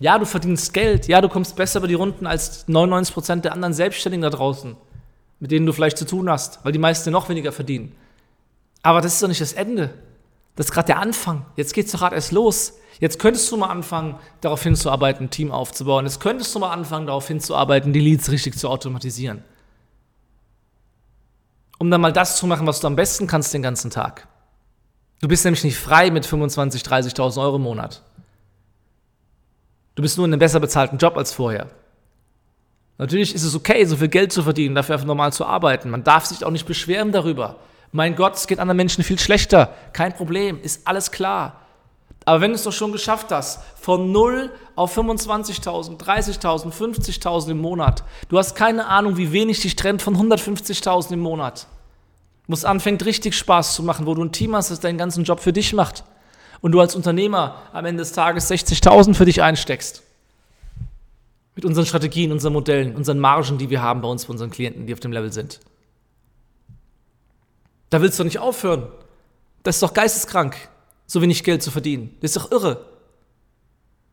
Ja, 0.00 0.18
du 0.18 0.26
verdienst 0.26 0.74
Geld. 0.74 1.06
Ja, 1.06 1.20
du 1.20 1.28
kommst 1.28 1.54
besser 1.54 1.78
über 1.78 1.88
die 1.88 1.94
Runden 1.94 2.26
als 2.26 2.66
99% 2.68 3.42
der 3.42 3.52
anderen 3.52 3.72
Selbstständigen 3.72 4.22
da 4.22 4.30
draußen, 4.30 4.76
mit 5.42 5.50
denen 5.50 5.66
du 5.66 5.72
vielleicht 5.72 5.98
zu 5.98 6.06
tun 6.06 6.30
hast, 6.30 6.64
weil 6.64 6.70
die 6.70 6.78
meisten 6.78 7.10
noch 7.10 7.28
weniger 7.28 7.50
verdienen. 7.50 7.96
Aber 8.84 9.00
das 9.00 9.14
ist 9.14 9.22
doch 9.24 9.26
nicht 9.26 9.40
das 9.40 9.52
Ende. 9.52 9.92
Das 10.54 10.66
ist 10.66 10.72
gerade 10.72 10.86
der 10.86 11.00
Anfang. 11.00 11.44
Jetzt 11.56 11.74
geht 11.74 11.86
es 11.86 11.92
doch 11.92 11.98
gerade 11.98 12.14
erst 12.14 12.30
los. 12.30 12.74
Jetzt 13.00 13.18
könntest 13.18 13.50
du 13.50 13.56
mal 13.56 13.66
anfangen, 13.66 14.14
darauf 14.40 14.62
hinzuarbeiten, 14.62 15.26
ein 15.26 15.30
Team 15.30 15.50
aufzubauen. 15.50 16.04
Jetzt 16.04 16.20
könntest 16.20 16.54
du 16.54 16.60
mal 16.60 16.70
anfangen, 16.70 17.08
darauf 17.08 17.26
hinzuarbeiten, 17.26 17.92
die 17.92 17.98
Leads 17.98 18.30
richtig 18.30 18.56
zu 18.56 18.68
automatisieren. 18.68 19.42
Um 21.80 21.90
dann 21.90 22.00
mal 22.00 22.12
das 22.12 22.36
zu 22.36 22.46
machen, 22.46 22.68
was 22.68 22.78
du 22.78 22.86
am 22.86 22.94
besten 22.94 23.26
kannst 23.26 23.52
den 23.52 23.62
ganzen 23.62 23.90
Tag. 23.90 24.28
Du 25.22 25.26
bist 25.26 25.44
nämlich 25.44 25.64
nicht 25.64 25.76
frei 25.76 26.12
mit 26.12 26.24
25.000, 26.24 26.86
30.000 26.86 27.42
Euro 27.42 27.56
im 27.56 27.62
Monat. 27.62 28.02
Du 29.96 30.02
bist 30.02 30.18
nur 30.18 30.26
in 30.26 30.32
einem 30.32 30.38
besser 30.38 30.60
bezahlten 30.60 30.98
Job 30.98 31.16
als 31.16 31.32
vorher. 31.32 31.68
Natürlich 32.98 33.34
ist 33.34 33.42
es 33.42 33.54
okay, 33.54 33.84
so 33.84 33.96
viel 33.96 34.08
Geld 34.08 34.32
zu 34.32 34.42
verdienen, 34.42 34.74
dafür 34.74 34.94
einfach 34.94 35.06
normal 35.06 35.32
zu 35.32 35.44
arbeiten. 35.44 35.90
Man 35.90 36.04
darf 36.04 36.26
sich 36.26 36.44
auch 36.44 36.50
nicht 36.50 36.66
beschweren 36.66 37.12
darüber. 37.12 37.56
Mein 37.90 38.16
Gott, 38.16 38.36
es 38.36 38.46
geht 38.46 38.58
anderen 38.58 38.76
Menschen 38.76 39.04
viel 39.04 39.18
schlechter. 39.18 39.74
Kein 39.92 40.14
Problem, 40.14 40.60
ist 40.62 40.86
alles 40.86 41.10
klar. 41.10 41.60
Aber 42.24 42.40
wenn 42.40 42.50
du 42.50 42.54
es 42.54 42.62
doch 42.62 42.72
schon 42.72 42.92
geschafft 42.92 43.32
hast, 43.32 43.60
von 43.80 44.12
0 44.12 44.50
auf 44.76 44.96
25.000, 44.96 45.98
30.000, 45.98 46.72
50.000 46.72 47.50
im 47.50 47.60
Monat, 47.60 48.04
du 48.28 48.38
hast 48.38 48.54
keine 48.54 48.86
Ahnung, 48.86 49.16
wie 49.16 49.32
wenig 49.32 49.60
dich 49.60 49.76
trennt 49.76 50.02
von 50.02 50.16
150.000 50.16 51.12
im 51.12 51.20
Monat. 51.20 51.66
Wo 52.46 52.54
es 52.54 52.64
anfängt, 52.64 53.04
richtig 53.04 53.34
Spaß 53.34 53.74
zu 53.74 53.82
machen, 53.82 54.06
wo 54.06 54.14
du 54.14 54.22
ein 54.22 54.32
Team 54.32 54.54
hast, 54.54 54.70
das 54.70 54.80
deinen 54.80 54.98
ganzen 54.98 55.24
Job 55.24 55.40
für 55.40 55.52
dich 55.52 55.72
macht. 55.72 56.04
Und 56.60 56.72
du 56.72 56.80
als 56.80 56.94
Unternehmer 56.94 57.56
am 57.72 57.84
Ende 57.84 58.02
des 58.02 58.12
Tages 58.12 58.50
60.000 58.50 59.14
für 59.14 59.24
dich 59.24 59.42
einsteckst. 59.42 60.02
Mit 61.54 61.64
unseren 61.64 61.86
Strategien, 61.86 62.32
unseren 62.32 62.52
Modellen, 62.54 62.96
unseren 62.96 63.18
Margen, 63.18 63.58
die 63.58 63.68
wir 63.68 63.82
haben 63.82 64.00
bei 64.00 64.08
uns, 64.08 64.24
bei 64.24 64.30
unseren 64.30 64.50
Klienten, 64.50 64.86
die 64.86 64.92
auf 64.92 65.00
dem 65.00 65.12
Level 65.12 65.32
sind. 65.32 65.60
Da 67.90 68.00
willst 68.00 68.18
du 68.18 68.22
doch 68.22 68.26
nicht 68.26 68.38
aufhören. 68.38 68.88
Das 69.62 69.76
ist 69.76 69.82
doch 69.82 69.92
geisteskrank, 69.92 70.56
so 71.06 71.20
wenig 71.20 71.44
Geld 71.44 71.62
zu 71.62 71.70
verdienen. 71.70 72.16
Das 72.20 72.34
ist 72.34 72.42
doch 72.42 72.50
irre. 72.50 72.86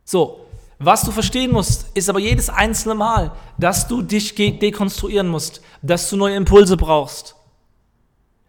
So, 0.03 0.46
was 0.79 1.03
du 1.03 1.12
verstehen 1.12 1.51
musst, 1.51 1.88
ist 1.93 2.10
aber 2.10 2.19
jedes 2.19 2.50
einzelne 2.50 2.96
Mal, 2.96 3.34
dass 3.58 3.88
du 3.88 4.01
dich 4.01 4.36
dekonstruieren 4.36 5.27
musst, 5.27 5.62
dass 5.81 6.10
du 6.10 6.17
neue 6.17 6.36
Impulse 6.36 6.77
brauchst. 6.77 7.36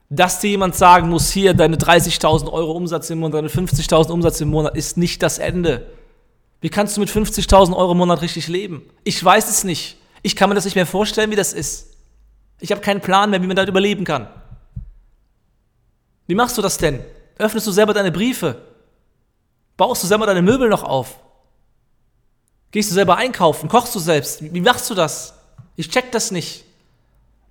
Dass 0.09 0.41
dir 0.41 0.51
jemand 0.51 0.75
sagen 0.75 1.09
muss, 1.09 1.31
hier, 1.31 1.55
deine 1.55 1.77
30.000 1.77 2.51
Euro 2.53 2.73
Umsatz 2.73 3.11
im 3.11 3.21
Monat, 3.21 3.35
deine 3.35 3.49
50.000 3.49 4.11
Umsatz 4.11 4.41
im 4.41 4.49
Monat 4.49 4.77
ist 4.77 4.97
nicht 4.97 5.23
das 5.23 5.39
Ende. 5.39 5.87
Wie 6.61 6.69
kannst 6.69 6.97
du 6.97 7.01
mit 7.01 7.09
50.000 7.09 7.75
Euro 7.75 7.93
im 7.93 7.99
Monat 7.99 8.23
richtig 8.23 8.49
leben? 8.49 8.83
Ich 9.05 9.23
weiß 9.23 9.49
es 9.49 9.65
nicht. 9.65 9.97
Ich 10.23 10.37
kann 10.37 10.49
mir 10.49 10.55
das 10.55 10.65
nicht 10.67 10.75
mehr 10.75 10.87
vorstellen, 10.87 11.31
wie 11.31 11.37
das 11.37 11.53
ist. 11.53 11.97
Ich 12.61 12.71
habe 12.71 12.83
keinen 12.83 13.01
Plan 13.01 13.31
mehr, 13.31 13.43
wie 13.43 13.47
man 13.47 13.57
da 13.57 13.65
überleben 13.65 14.05
kann. 14.05 14.29
Wie 16.27 16.35
machst 16.35 16.59
du 16.59 16.63
das 16.63 16.77
denn? 16.77 17.01
Öffnest 17.39 17.67
du 17.67 17.73
selber 17.73 17.95
deine 17.95 18.13
Briefe? 18.13 18.61
Baust 19.79 20.03
du 20.03 20.07
selber 20.07 20.27
deine 20.27 20.43
Möbel 20.43 20.69
noch 20.69 20.83
auf? 20.83 21.19
Gehst 22.71 22.91
du 22.91 22.95
selber 22.95 23.17
einkaufen? 23.17 23.69
Kochst 23.69 23.95
du 23.95 23.99
selbst? 23.99 24.43
Wie 24.43 24.61
machst 24.61 24.89
du 24.91 24.95
das? 24.95 25.35
Ich 25.77 25.89
check 25.89 26.13
das 26.13 26.31
nicht. 26.31 26.65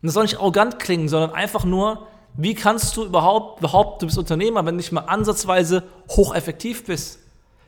Und 0.01 0.08
das 0.08 0.13
soll 0.13 0.24
nicht 0.24 0.38
arrogant 0.38 0.80
klingen, 0.80 1.10
sondern 1.10 1.32
einfach 1.32 1.66
nur, 1.66 2.08
wie 2.36 2.54
kannst 2.54 2.96
du 2.96 3.04
überhaupt, 3.04 3.60
überhaupt, 3.60 4.01
du 4.01 4.06
bist 4.06 4.18
Unternehmer, 4.18 4.60
wenn 4.66 4.75
du 4.75 4.78
nicht 4.78 4.92
mal 4.92 5.01
ansatzweise 5.01 5.84
hocheffektiv 6.10 6.86
bist? 6.86 7.20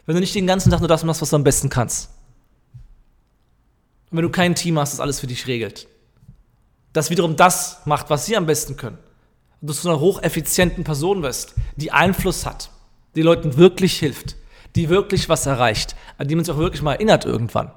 Wenn 0.05 0.15
du 0.15 0.21
nicht 0.21 0.35
den 0.35 0.47
ganzen 0.47 0.71
Tag 0.71 0.79
nur 0.79 0.87
das 0.87 1.03
machst, 1.03 1.21
was 1.21 1.29
du 1.29 1.35
am 1.35 1.43
besten 1.43 1.69
kannst. 1.69 2.09
Und 4.09 4.17
wenn 4.17 4.23
du 4.23 4.29
kein 4.29 4.55
Team 4.55 4.77
hast, 4.79 4.93
das 4.93 4.99
alles 4.99 5.19
für 5.19 5.27
dich 5.27 5.47
regelt. 5.47 5.87
Das 6.93 7.09
wiederum 7.09 7.35
das 7.35 7.81
macht, 7.85 8.09
was 8.09 8.25
sie 8.25 8.35
am 8.35 8.45
besten 8.45 8.75
können 8.75 8.97
und 9.61 9.69
du 9.69 9.73
zu 9.73 9.87
einer 9.87 9.99
hocheffizienten 9.99 10.83
Person 10.83 11.21
wirst, 11.21 11.53
die 11.75 11.91
Einfluss 11.91 12.45
hat, 12.45 12.71
die 13.15 13.21
Leuten 13.21 13.57
wirklich 13.57 13.99
hilft, 13.99 14.35
die 14.75 14.89
wirklich 14.89 15.29
was 15.29 15.45
erreicht, 15.45 15.95
an 16.17 16.27
die 16.27 16.35
man 16.35 16.43
sich 16.43 16.53
auch 16.53 16.59
wirklich 16.59 16.81
mal 16.81 16.93
erinnert 16.93 17.25
irgendwann. 17.25 17.71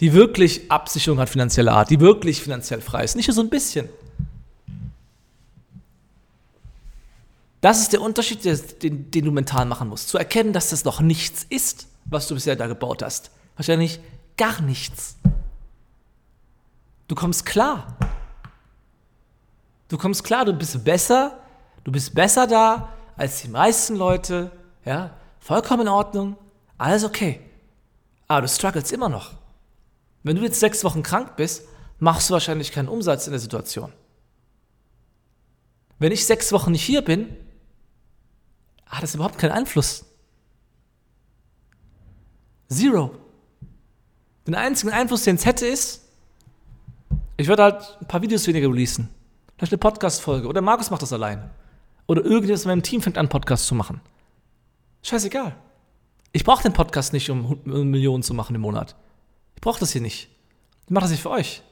Die 0.00 0.12
wirklich 0.12 0.70
Absicherung 0.70 1.20
hat 1.20 1.28
finanzieller 1.28 1.72
Art, 1.72 1.90
die 1.90 2.00
wirklich 2.00 2.42
finanziell 2.42 2.80
frei 2.80 3.04
ist, 3.04 3.14
nicht 3.14 3.28
nur 3.28 3.34
so 3.34 3.42
ein 3.42 3.50
bisschen. 3.50 3.88
Das 7.64 7.80
ist 7.80 7.94
der 7.94 8.02
Unterschied, 8.02 8.44
den, 8.82 9.10
den, 9.10 9.24
du 9.24 9.30
mental 9.30 9.64
machen 9.64 9.88
musst. 9.88 10.10
Zu 10.10 10.18
erkennen, 10.18 10.52
dass 10.52 10.68
das 10.68 10.84
noch 10.84 11.00
nichts 11.00 11.46
ist, 11.48 11.86
was 12.04 12.28
du 12.28 12.34
bisher 12.34 12.56
da 12.56 12.66
gebaut 12.66 13.02
hast. 13.02 13.30
Wahrscheinlich 13.56 14.00
gar 14.36 14.60
nichts. 14.60 15.16
Du 17.08 17.14
kommst 17.14 17.46
klar. 17.46 17.96
Du 19.88 19.96
kommst 19.96 20.24
klar, 20.24 20.44
du 20.44 20.52
bist 20.52 20.84
besser, 20.84 21.40
du 21.84 21.90
bist 21.90 22.14
besser 22.14 22.46
da 22.46 22.92
als 23.16 23.40
die 23.40 23.48
meisten 23.48 23.96
Leute, 23.96 24.50
ja, 24.84 25.16
vollkommen 25.40 25.86
in 25.86 25.88
Ordnung, 25.88 26.36
alles 26.76 27.02
okay. 27.02 27.40
Aber 28.28 28.42
du 28.42 28.48
struggles 28.48 28.92
immer 28.92 29.08
noch. 29.08 29.32
Wenn 30.22 30.36
du 30.36 30.42
jetzt 30.42 30.60
sechs 30.60 30.84
Wochen 30.84 31.02
krank 31.02 31.36
bist, 31.36 31.66
machst 31.98 32.28
du 32.28 32.34
wahrscheinlich 32.34 32.72
keinen 32.72 32.88
Umsatz 32.88 33.26
in 33.26 33.32
der 33.32 33.40
Situation. 33.40 33.90
Wenn 35.98 36.12
ich 36.12 36.26
sechs 36.26 36.52
Wochen 36.52 36.72
nicht 36.72 36.84
hier 36.84 37.00
bin, 37.00 37.34
hat 38.94 39.02
das 39.02 39.14
überhaupt 39.14 39.38
keinen 39.38 39.52
Einfluss. 39.52 40.04
Zero. 42.68 43.14
Den 44.46 44.54
einzigen 44.54 44.92
Einfluss, 44.92 45.24
den 45.24 45.36
es 45.36 45.46
hätte, 45.46 45.66
ist, 45.66 46.02
ich 47.36 47.48
würde 47.48 47.62
halt 47.62 47.98
ein 48.00 48.06
paar 48.06 48.22
Videos 48.22 48.46
weniger 48.46 48.68
releasen. 48.68 49.08
Vielleicht 49.56 49.72
eine 49.72 49.78
Podcast-Folge. 49.78 50.46
Oder 50.48 50.60
Markus 50.60 50.90
macht 50.90 51.02
das 51.02 51.12
allein. 51.12 51.50
Oder 52.06 52.24
irgendjemand 52.24 52.62
in 52.62 52.68
meinem 52.68 52.82
Team 52.82 53.00
fängt 53.00 53.18
an, 53.18 53.28
Podcast 53.28 53.66
zu 53.66 53.74
machen. 53.74 54.00
Scheißegal. 55.02 55.56
Ich 56.32 56.44
brauche 56.44 56.62
den 56.62 56.72
Podcast 56.72 57.12
nicht, 57.12 57.30
um 57.30 57.60
Millionen 57.64 58.22
zu 58.22 58.34
machen 58.34 58.54
im 58.54 58.62
Monat. 58.62 58.96
Ich 59.54 59.60
brauche 59.60 59.80
das 59.80 59.92
hier 59.92 60.00
nicht. 60.00 60.28
Ich 60.84 60.90
mache 60.90 61.04
das 61.04 61.10
nicht 61.10 61.22
für 61.22 61.30
euch. 61.30 61.62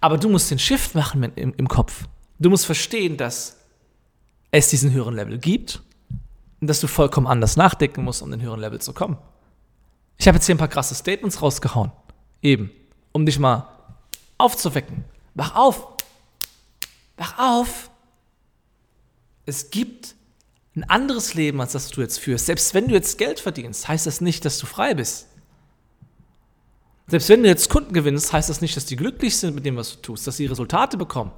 Aber 0.00 0.18
du 0.18 0.28
musst 0.28 0.50
den 0.50 0.58
Shift 0.58 0.94
machen 0.94 1.22
im, 1.22 1.54
im 1.54 1.68
Kopf. 1.68 2.06
Du 2.38 2.50
musst 2.50 2.66
verstehen, 2.66 3.16
dass 3.16 3.56
es 4.50 4.68
diesen 4.68 4.92
höheren 4.92 5.14
Level 5.14 5.38
gibt 5.38 5.82
und 6.60 6.68
dass 6.68 6.80
du 6.80 6.86
vollkommen 6.86 7.26
anders 7.26 7.56
nachdenken 7.56 8.04
musst, 8.04 8.22
um 8.22 8.30
den 8.30 8.40
höheren 8.40 8.60
Level 8.60 8.80
zu 8.80 8.92
kommen. 8.92 9.18
Ich 10.18 10.26
habe 10.26 10.36
jetzt 10.36 10.46
hier 10.46 10.54
ein 10.54 10.58
paar 10.58 10.68
krasse 10.68 10.94
Statements 10.94 11.42
rausgehauen. 11.42 11.92
Eben. 12.42 12.70
Um 13.12 13.26
dich 13.26 13.38
mal 13.38 13.68
aufzuwecken. 14.38 15.04
Wach 15.34 15.54
auf! 15.54 15.88
Wach 17.16 17.38
auf! 17.38 17.90
Es 19.44 19.70
gibt 19.70 20.14
ein 20.74 20.84
anderes 20.84 21.34
Leben, 21.34 21.60
als 21.60 21.72
das 21.72 21.88
du 21.88 22.02
jetzt 22.02 22.18
führst. 22.18 22.46
Selbst 22.46 22.74
wenn 22.74 22.88
du 22.88 22.94
jetzt 22.94 23.16
Geld 23.18 23.40
verdienst, 23.40 23.88
heißt 23.88 24.06
das 24.06 24.20
nicht, 24.20 24.44
dass 24.44 24.58
du 24.58 24.66
frei 24.66 24.94
bist. 24.94 25.28
Selbst 27.08 27.28
wenn 27.28 27.42
du 27.42 27.48
jetzt 27.48 27.70
Kunden 27.70 27.94
gewinnst, 27.94 28.32
heißt 28.32 28.50
das 28.50 28.60
nicht, 28.60 28.76
dass 28.76 28.84
die 28.84 28.96
glücklich 28.96 29.36
sind 29.36 29.54
mit 29.54 29.64
dem, 29.64 29.76
was 29.76 29.92
du 29.92 30.02
tust, 30.02 30.26
dass 30.26 30.36
sie 30.36 30.46
Resultate 30.46 30.96
bekommen. 30.96 31.32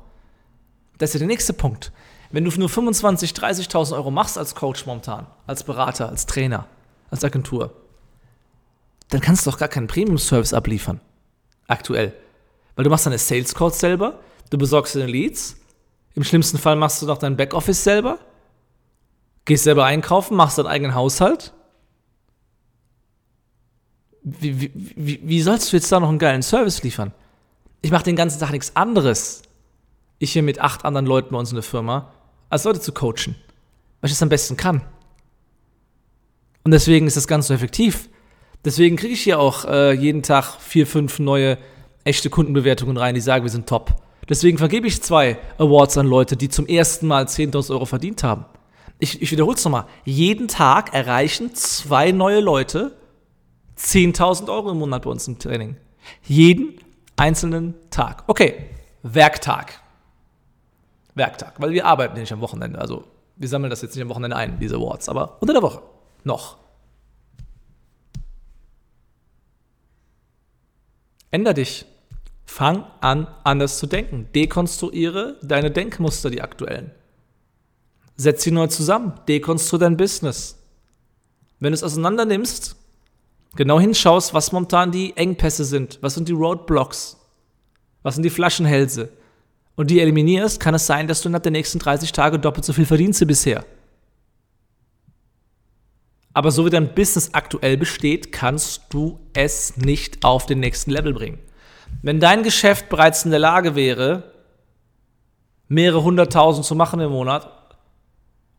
Das 0.97 1.11
ist 1.11 1.15
ja 1.15 1.19
der 1.19 1.29
nächste 1.29 1.53
Punkt. 1.53 1.93
Wenn 2.31 2.45
du 2.45 2.51
nur 2.59 2.69
25.000, 2.69 3.39
30.000 3.39 3.95
Euro 3.95 4.11
machst 4.11 4.37
als 4.37 4.55
Coach 4.55 4.85
momentan, 4.87 5.27
als 5.47 5.65
Berater, 5.65 6.09
als 6.09 6.27
Trainer, 6.27 6.67
als 7.11 7.25
Agentur, 7.25 7.73
dann 9.09 9.21
kannst 9.21 9.47
du 9.47 9.51
doch 9.51 9.59
gar 9.59 9.69
keinen 9.69 9.87
Premium-Service 9.87 10.53
abliefern. 10.53 11.01
Aktuell. 11.67 12.13
Weil 12.77 12.85
du 12.85 12.91
machst 12.91 13.07
deine 13.07 13.19
Sales 13.19 13.55
Calls 13.55 13.79
selber, 13.79 14.21
du 14.51 14.59
besorgst 14.59 14.95
deine 14.95 15.07
Leads, 15.07 15.57
im 16.15 16.25
schlimmsten 16.25 16.59
Fall 16.59 16.77
machst 16.77 17.01
du 17.01 17.07
noch 17.07 17.19
dein 17.19 17.37
Backoffice 17.37 17.83
selber, 17.83 18.19
gehst 19.45 19.65
selber 19.65 19.85
einkaufen, 19.85 20.37
machst 20.37 20.59
deinen 20.59 20.67
eigenen 20.67 20.95
Haushalt. 20.95 21.55
Wie, 24.23 24.61
wie, 24.61 24.73
wie, 24.75 25.21
wie 25.23 25.43
sollst 25.43 25.73
du 25.73 25.77
jetzt 25.77 25.91
da 25.91 26.01
noch 26.01 26.09
einen 26.09 26.19
geilen 26.19 26.43
Service 26.43 26.83
liefern? 26.83 27.13
Ich 27.81 27.91
mache 27.91 28.05
den 28.05 28.17
ganzen 28.17 28.41
Tag 28.41 28.51
nichts 28.51 28.77
anderes. 28.77 29.43
Ich 30.19 30.33
hier 30.33 30.43
mit 30.43 30.61
acht 30.61 30.85
anderen 30.85 31.07
Leuten 31.07 31.31
bei 31.31 31.39
uns 31.39 31.51
in 31.51 31.55
der 31.55 31.63
Firma, 31.63 32.13
als 32.51 32.65
Leute 32.65 32.81
zu 32.81 32.93
coachen, 32.93 33.35
weil 34.01 34.09
ich 34.09 34.13
es 34.13 34.23
am 34.23 34.29
besten 34.29 34.57
kann. 34.57 34.83
Und 36.65 36.73
deswegen 36.73 37.07
ist 37.07 37.17
das 37.17 37.29
ganz 37.29 37.47
so 37.49 37.55
effektiv. 37.55 38.09
Deswegen 38.65 38.97
kriege 38.97 39.15
ich 39.15 39.23
hier 39.23 39.39
auch 39.39 39.65
äh, 39.65 39.93
jeden 39.93 40.23
Tag 40.23 40.61
vier, 40.61 40.87
fünf 40.87 41.19
neue 41.19 41.59
echte 42.05 42.31
Kundenbewertungen 42.31 42.97
rein, 42.97 43.15
die 43.15 43.21
sagen, 43.21 43.45
wir 43.45 43.51
sind 43.51 43.69
top. 43.69 44.03
Deswegen 44.29 44.59
vergebe 44.59 44.87
ich 44.87 45.03
zwei 45.03 45.39
Awards 45.57 45.97
an 45.97 46.07
Leute, 46.07 46.37
die 46.37 46.49
zum 46.49 46.67
ersten 46.67 47.07
Mal 47.07 47.25
10.000 47.25 47.71
Euro 47.71 47.87
verdient 47.87 48.23
haben. 48.23 48.45
Ich, 48.99 49.23
ich 49.23 49.31
wiederhole 49.31 49.57
es 49.57 49.65
nochmal. 49.65 49.87
Jeden 50.05 50.49
Tag 50.49 50.93
erreichen 50.93 51.55
zwei 51.55 52.13
neue 52.13 52.41
Leute 52.41 52.97
10.000 53.79 54.53
Euro 54.53 54.73
im 54.73 54.79
Monat 54.79 55.03
bei 55.03 55.11
uns 55.11 55.29
im 55.29 55.39
Training. 55.39 55.77
Jeden 56.25 56.81
einzelnen 57.17 57.75
Tag. 57.91 58.25
Okay, 58.27 58.67
Werktag. 59.03 59.81
Werktag, 61.19 61.61
weil 61.61 61.73
wir 61.73 61.87
arbeiten 61.87 62.19
nicht 62.19 62.33
am 62.33 62.41
Wochenende. 62.41 62.81
Also 62.81 63.05
wir 63.37 63.49
sammeln 63.49 63.71
das 63.71 63.83
jetzt 63.83 63.95
nicht 63.95 64.03
am 64.03 64.09
Wochenende 64.09 64.37
ein, 64.37 64.59
diese 64.59 64.77
Awards, 64.77 65.09
aber 65.09 65.37
unter 65.41 65.53
der 65.53 65.63
Woche 65.63 65.83
noch. 66.25 66.57
Änder 71.31 71.55
dich. 71.55 71.85
Fang 72.47 72.87
an, 73.01 73.27
anders 73.45 73.79
zu 73.79 73.87
denken. 73.87 74.29
Dekonstruiere 74.35 75.37
deine 75.43 75.71
Denkmuster, 75.71 76.31
die 76.31 76.41
aktuellen. 76.41 76.91
Setz 78.17 78.43
sie 78.43 78.51
neu 78.51 78.69
zusammen. 78.69 79.13
Dekonstruiere 79.29 79.85
dein 79.85 79.97
Business. 79.99 80.59
Wenn 81.61 81.73
du 81.73 81.75
es 81.75 81.83
auseinander 81.83 82.25
nimmst, 82.25 82.77
genau 83.55 83.79
hinschaust, 83.79 84.33
was 84.33 84.53
momentan 84.53 84.91
die 84.91 85.17
Engpässe 85.17 85.65
sind, 85.65 85.99
was 86.01 86.15
sind 86.15 86.29
die 86.29 86.33
Roadblocks, 86.33 87.19
was 88.03 88.15
sind 88.15 88.23
die 88.23 88.31
Flaschenhälse 88.31 89.11
und 89.79 89.91
die 89.91 90.01
eliminierst, 90.01 90.59
kann 90.59 90.75
es 90.75 90.87
sein, 90.87 91.07
dass 91.07 91.23
du 91.23 91.29
innerhalb 91.29 91.45
der 91.45 91.53
nächsten 91.53 91.79
30 91.79 92.11
Tage 92.11 92.41
doppelt 92.41 92.65
so 92.65 92.73
viel 92.73 92.85
verdienst 92.85 93.21
wie 93.21 93.27
bisher. 93.27 93.65
Aber 96.35 96.51
so 96.51 96.67
wie 96.67 96.71
dein 96.71 96.95
Business 96.95 97.31
aktuell 97.33 97.77
besteht, 97.77 98.33
kannst 98.33 98.83
du 98.91 99.21
es 99.35 99.77
nicht 99.77 100.25
auf 100.25 100.47
den 100.47 100.59
nächsten 100.59 100.91
Level 100.91 101.13
bringen. 101.13 101.39
Wenn 102.03 102.19
dein 102.19 102.43
Geschäft 102.43 102.89
bereits 102.89 103.25
in 103.25 103.31
der 103.31 103.39
Lage 103.39 103.77
wäre, 103.77 104.33
mehrere 105.69 106.03
hunderttausend 106.03 106.67
zu 106.67 106.75
machen 106.75 106.99
im 106.99 107.13
Monat 107.13 107.49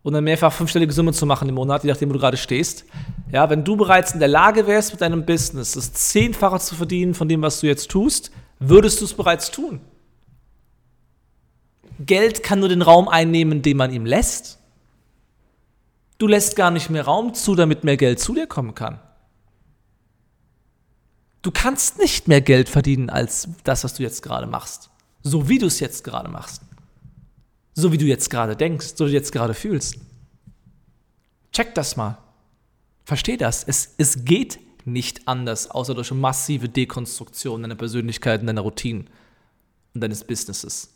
und 0.04 0.16
eine 0.16 0.22
mehrfach 0.22 0.54
fünfstellige 0.54 0.94
Summe 0.94 1.12
zu 1.12 1.26
machen 1.26 1.50
im 1.50 1.56
Monat, 1.56 1.84
je 1.84 1.92
nachdem, 1.92 2.08
wo 2.10 2.14
du 2.14 2.20
gerade 2.20 2.38
stehst, 2.38 2.86
ja, 3.30 3.50
wenn 3.50 3.66
du 3.66 3.76
bereits 3.76 4.14
in 4.14 4.20
der 4.20 4.30
Lage 4.30 4.68
wärst, 4.68 4.94
mit 4.94 5.02
deinem 5.02 5.26
Business 5.26 5.74
das 5.74 5.92
Zehnfache 5.92 6.60
zu 6.60 6.76
verdienen 6.76 7.14
von 7.14 7.28
dem, 7.28 7.42
was 7.42 7.60
du 7.60 7.68
jetzt 7.68 7.92
tust, 7.92 8.32
würdest 8.60 9.02
du 9.02 9.06
es 9.06 9.14
bereits 9.14 9.52
tun. 9.52 9.82
Geld 12.00 12.44
kann 12.44 12.60
nur 12.60 12.70
den 12.70 12.82
Raum 12.82 13.08
einnehmen, 13.08 13.62
den 13.62 13.78
man 13.78 13.92
ihm 13.92 14.06
lässt. 14.06 14.58
Du 16.18 16.28
lässt 16.28 16.56
gar 16.56 16.72
nicht 16.72 16.90
mehr 16.90 17.04
Raum 17.06 17.34
zu, 17.34 17.56
damit 17.56 17.84
mehr 17.84 17.98
Geld 17.98 18.20
zu 18.20 18.34
dir 18.34 18.48
kommen 18.48 18.76
kann. 18.76 19.00
Du 21.42 21.52
kannst 21.52 21.98
nicht 21.98 22.28
mehr 22.28 22.42
Geld 22.42 22.68
verdienen 22.68 23.10
als 23.10 23.48
das, 23.64 23.84
was 23.84 23.94
du 23.94 24.04
jetzt 24.04 24.22
gerade 24.22 24.48
machst. 24.48 24.90
So 25.24 25.48
wie 25.48 25.58
du 25.58 25.68
es 25.68 25.80
jetzt 25.80 26.04
gerade 26.04 26.30
machst. 26.30 26.62
So 27.74 27.92
wie 27.92 27.98
du 27.98 28.06
jetzt 28.06 28.30
gerade 28.30 28.56
denkst, 28.56 28.94
so 28.96 29.06
wie 29.06 29.12
du 29.12 29.16
jetzt 29.16 29.32
gerade 29.32 29.54
fühlst. 29.54 29.98
Check 31.54 31.76
das 31.76 31.96
mal. 31.96 32.18
Versteh 33.06 33.38
das. 33.38 33.64
Es, 33.64 33.96
es 33.98 34.26
geht 34.26 34.60
nicht 34.86 35.28
anders, 35.28 35.72
außer 35.72 35.96
durch 35.96 36.12
massive 36.12 36.68
Dekonstruktion 36.68 37.62
deiner 37.62 37.76
Persönlichkeit, 37.76 38.46
deiner 38.46 38.62
Routinen 38.62 39.10
und 39.94 40.02
deines 40.02 40.24
Businesses. 40.24 40.94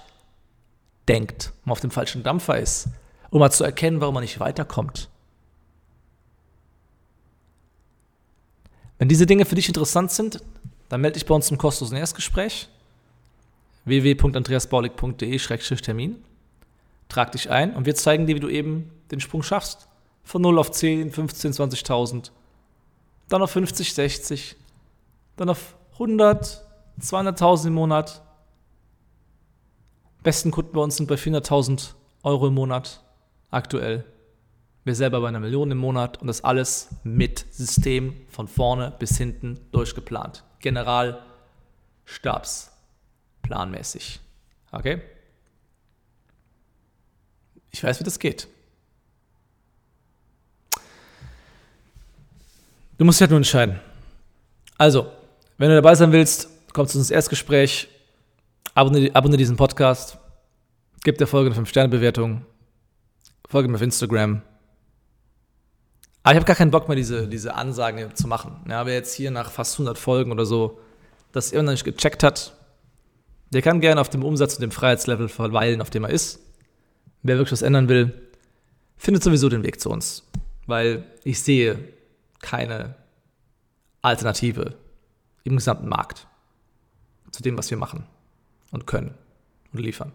denkt, 1.08 1.52
man 1.64 1.72
auf 1.72 1.80
dem 1.80 1.90
falschen 1.90 2.22
Dampfer 2.22 2.58
ist, 2.58 2.88
um 3.30 3.40
mal 3.40 3.50
zu 3.50 3.64
erkennen, 3.64 4.00
warum 4.00 4.14
man 4.14 4.22
nicht 4.22 4.38
weiterkommt. 4.38 5.08
Wenn 8.98 9.08
diese 9.08 9.26
Dinge 9.26 9.44
für 9.44 9.56
dich 9.56 9.66
interessant 9.68 10.12
sind, 10.12 10.40
dann 10.88 11.00
melde 11.00 11.14
dich 11.14 11.26
bei 11.26 11.34
uns 11.34 11.46
zum 11.46 11.58
kostenlosen 11.58 11.98
Erstgespräch 11.98 12.68
www.andreasbaulig.de-termin. 13.86 16.22
Trag 17.08 17.32
dich 17.32 17.50
ein 17.50 17.74
und 17.74 17.86
wir 17.86 17.96
zeigen 17.96 18.26
dir, 18.26 18.36
wie 18.36 18.40
du 18.40 18.48
eben 18.48 18.90
den 19.10 19.20
Sprung 19.20 19.42
schaffst. 19.42 19.88
Von 20.22 20.42
0 20.42 20.58
auf 20.58 20.70
10, 20.70 21.10
15, 21.12 21.52
20.000, 21.52 22.30
dann 23.28 23.42
auf 23.42 23.50
50, 23.50 23.92
60, 23.92 24.56
dann 25.36 25.48
auf 25.48 25.76
100, 25.94 26.62
200.000 27.00 27.68
im 27.68 27.74
Monat, 27.74 28.22
besten 30.22 30.50
Kunden 30.50 30.72
bei 30.72 30.80
uns 30.80 30.96
sind 30.96 31.06
bei 31.06 31.16
400.000 31.16 31.94
Euro 32.22 32.48
im 32.48 32.54
Monat 32.54 33.02
aktuell. 33.50 34.04
Wir 34.84 34.94
selber 34.94 35.20
bei 35.20 35.28
einer 35.28 35.40
Million 35.40 35.70
im 35.70 35.78
Monat 35.78 36.20
und 36.20 36.26
das 36.26 36.44
alles 36.44 36.88
mit 37.04 37.46
System 37.50 38.14
von 38.28 38.48
vorne 38.48 38.92
bis 38.98 39.16
hinten 39.16 39.60
durchgeplant. 39.72 40.44
General, 40.60 41.22
Stabs, 42.04 42.70
planmäßig. 43.42 44.20
Okay? 44.72 45.00
Ich 47.70 47.82
weiß, 47.82 48.00
wie 48.00 48.04
das 48.04 48.18
geht. 48.18 48.46
Du 52.98 53.04
musst 53.04 53.18
dich 53.18 53.22
halt 53.22 53.30
nur 53.30 53.38
entscheiden. 53.38 53.80
Also, 54.78 55.10
wenn 55.58 55.68
du 55.68 55.74
dabei 55.74 55.94
sein 55.94 56.12
willst, 56.12 56.48
kommst 56.72 56.94
du 56.94 56.98
ins 56.98 57.10
Erstgespräch 57.10 57.88
Abonniere, 58.76 59.14
abonniere 59.14 59.38
diesen 59.38 59.56
Podcast. 59.56 60.18
Gib 61.04 61.18
der 61.18 61.28
Folge 61.28 61.52
eine 61.52 61.60
5-Sterne-Bewertung. 61.60 62.44
Folge 63.48 63.68
mir 63.68 63.76
auf 63.76 63.82
Instagram. 63.82 64.42
Aber 66.24 66.32
ich 66.32 66.36
habe 66.36 66.46
gar 66.46 66.56
keinen 66.56 66.72
Bock 66.72 66.88
mehr, 66.88 66.96
diese, 66.96 67.28
diese 67.28 67.54
Ansagen 67.54 68.16
zu 68.16 68.26
machen. 68.26 68.64
Ja, 68.68 68.84
wer 68.84 68.94
jetzt 68.94 69.14
hier 69.14 69.30
nach 69.30 69.52
fast 69.52 69.74
100 69.74 69.96
Folgen 69.96 70.32
oder 70.32 70.44
so 70.44 70.80
das 71.30 71.52
immer 71.52 71.64
noch 71.64 71.72
nicht 71.72 71.84
gecheckt 71.84 72.24
hat, 72.24 72.56
der 73.50 73.62
kann 73.62 73.80
gerne 73.80 74.00
auf 74.00 74.08
dem 74.08 74.24
Umsatz 74.24 74.54
und 74.54 74.62
dem 74.62 74.72
Freiheitslevel 74.72 75.28
verweilen, 75.28 75.80
auf 75.80 75.90
dem 75.90 76.02
er 76.02 76.10
ist. 76.10 76.40
Wer 77.22 77.36
wirklich 77.36 77.52
was 77.52 77.62
ändern 77.62 77.88
will, 77.88 78.12
findet 78.96 79.22
sowieso 79.22 79.48
den 79.48 79.62
Weg 79.62 79.80
zu 79.80 79.88
uns. 79.88 80.24
Weil 80.66 81.04
ich 81.22 81.40
sehe 81.40 81.78
keine 82.40 82.96
Alternative 84.02 84.74
im 85.44 85.56
gesamten 85.56 85.88
Markt 85.88 86.26
zu 87.30 87.42
dem, 87.42 87.56
was 87.56 87.70
wir 87.70 87.78
machen 87.78 88.04
und 88.70 88.86
können 88.86 89.14
und 89.72 89.80
liefern. 89.80 90.12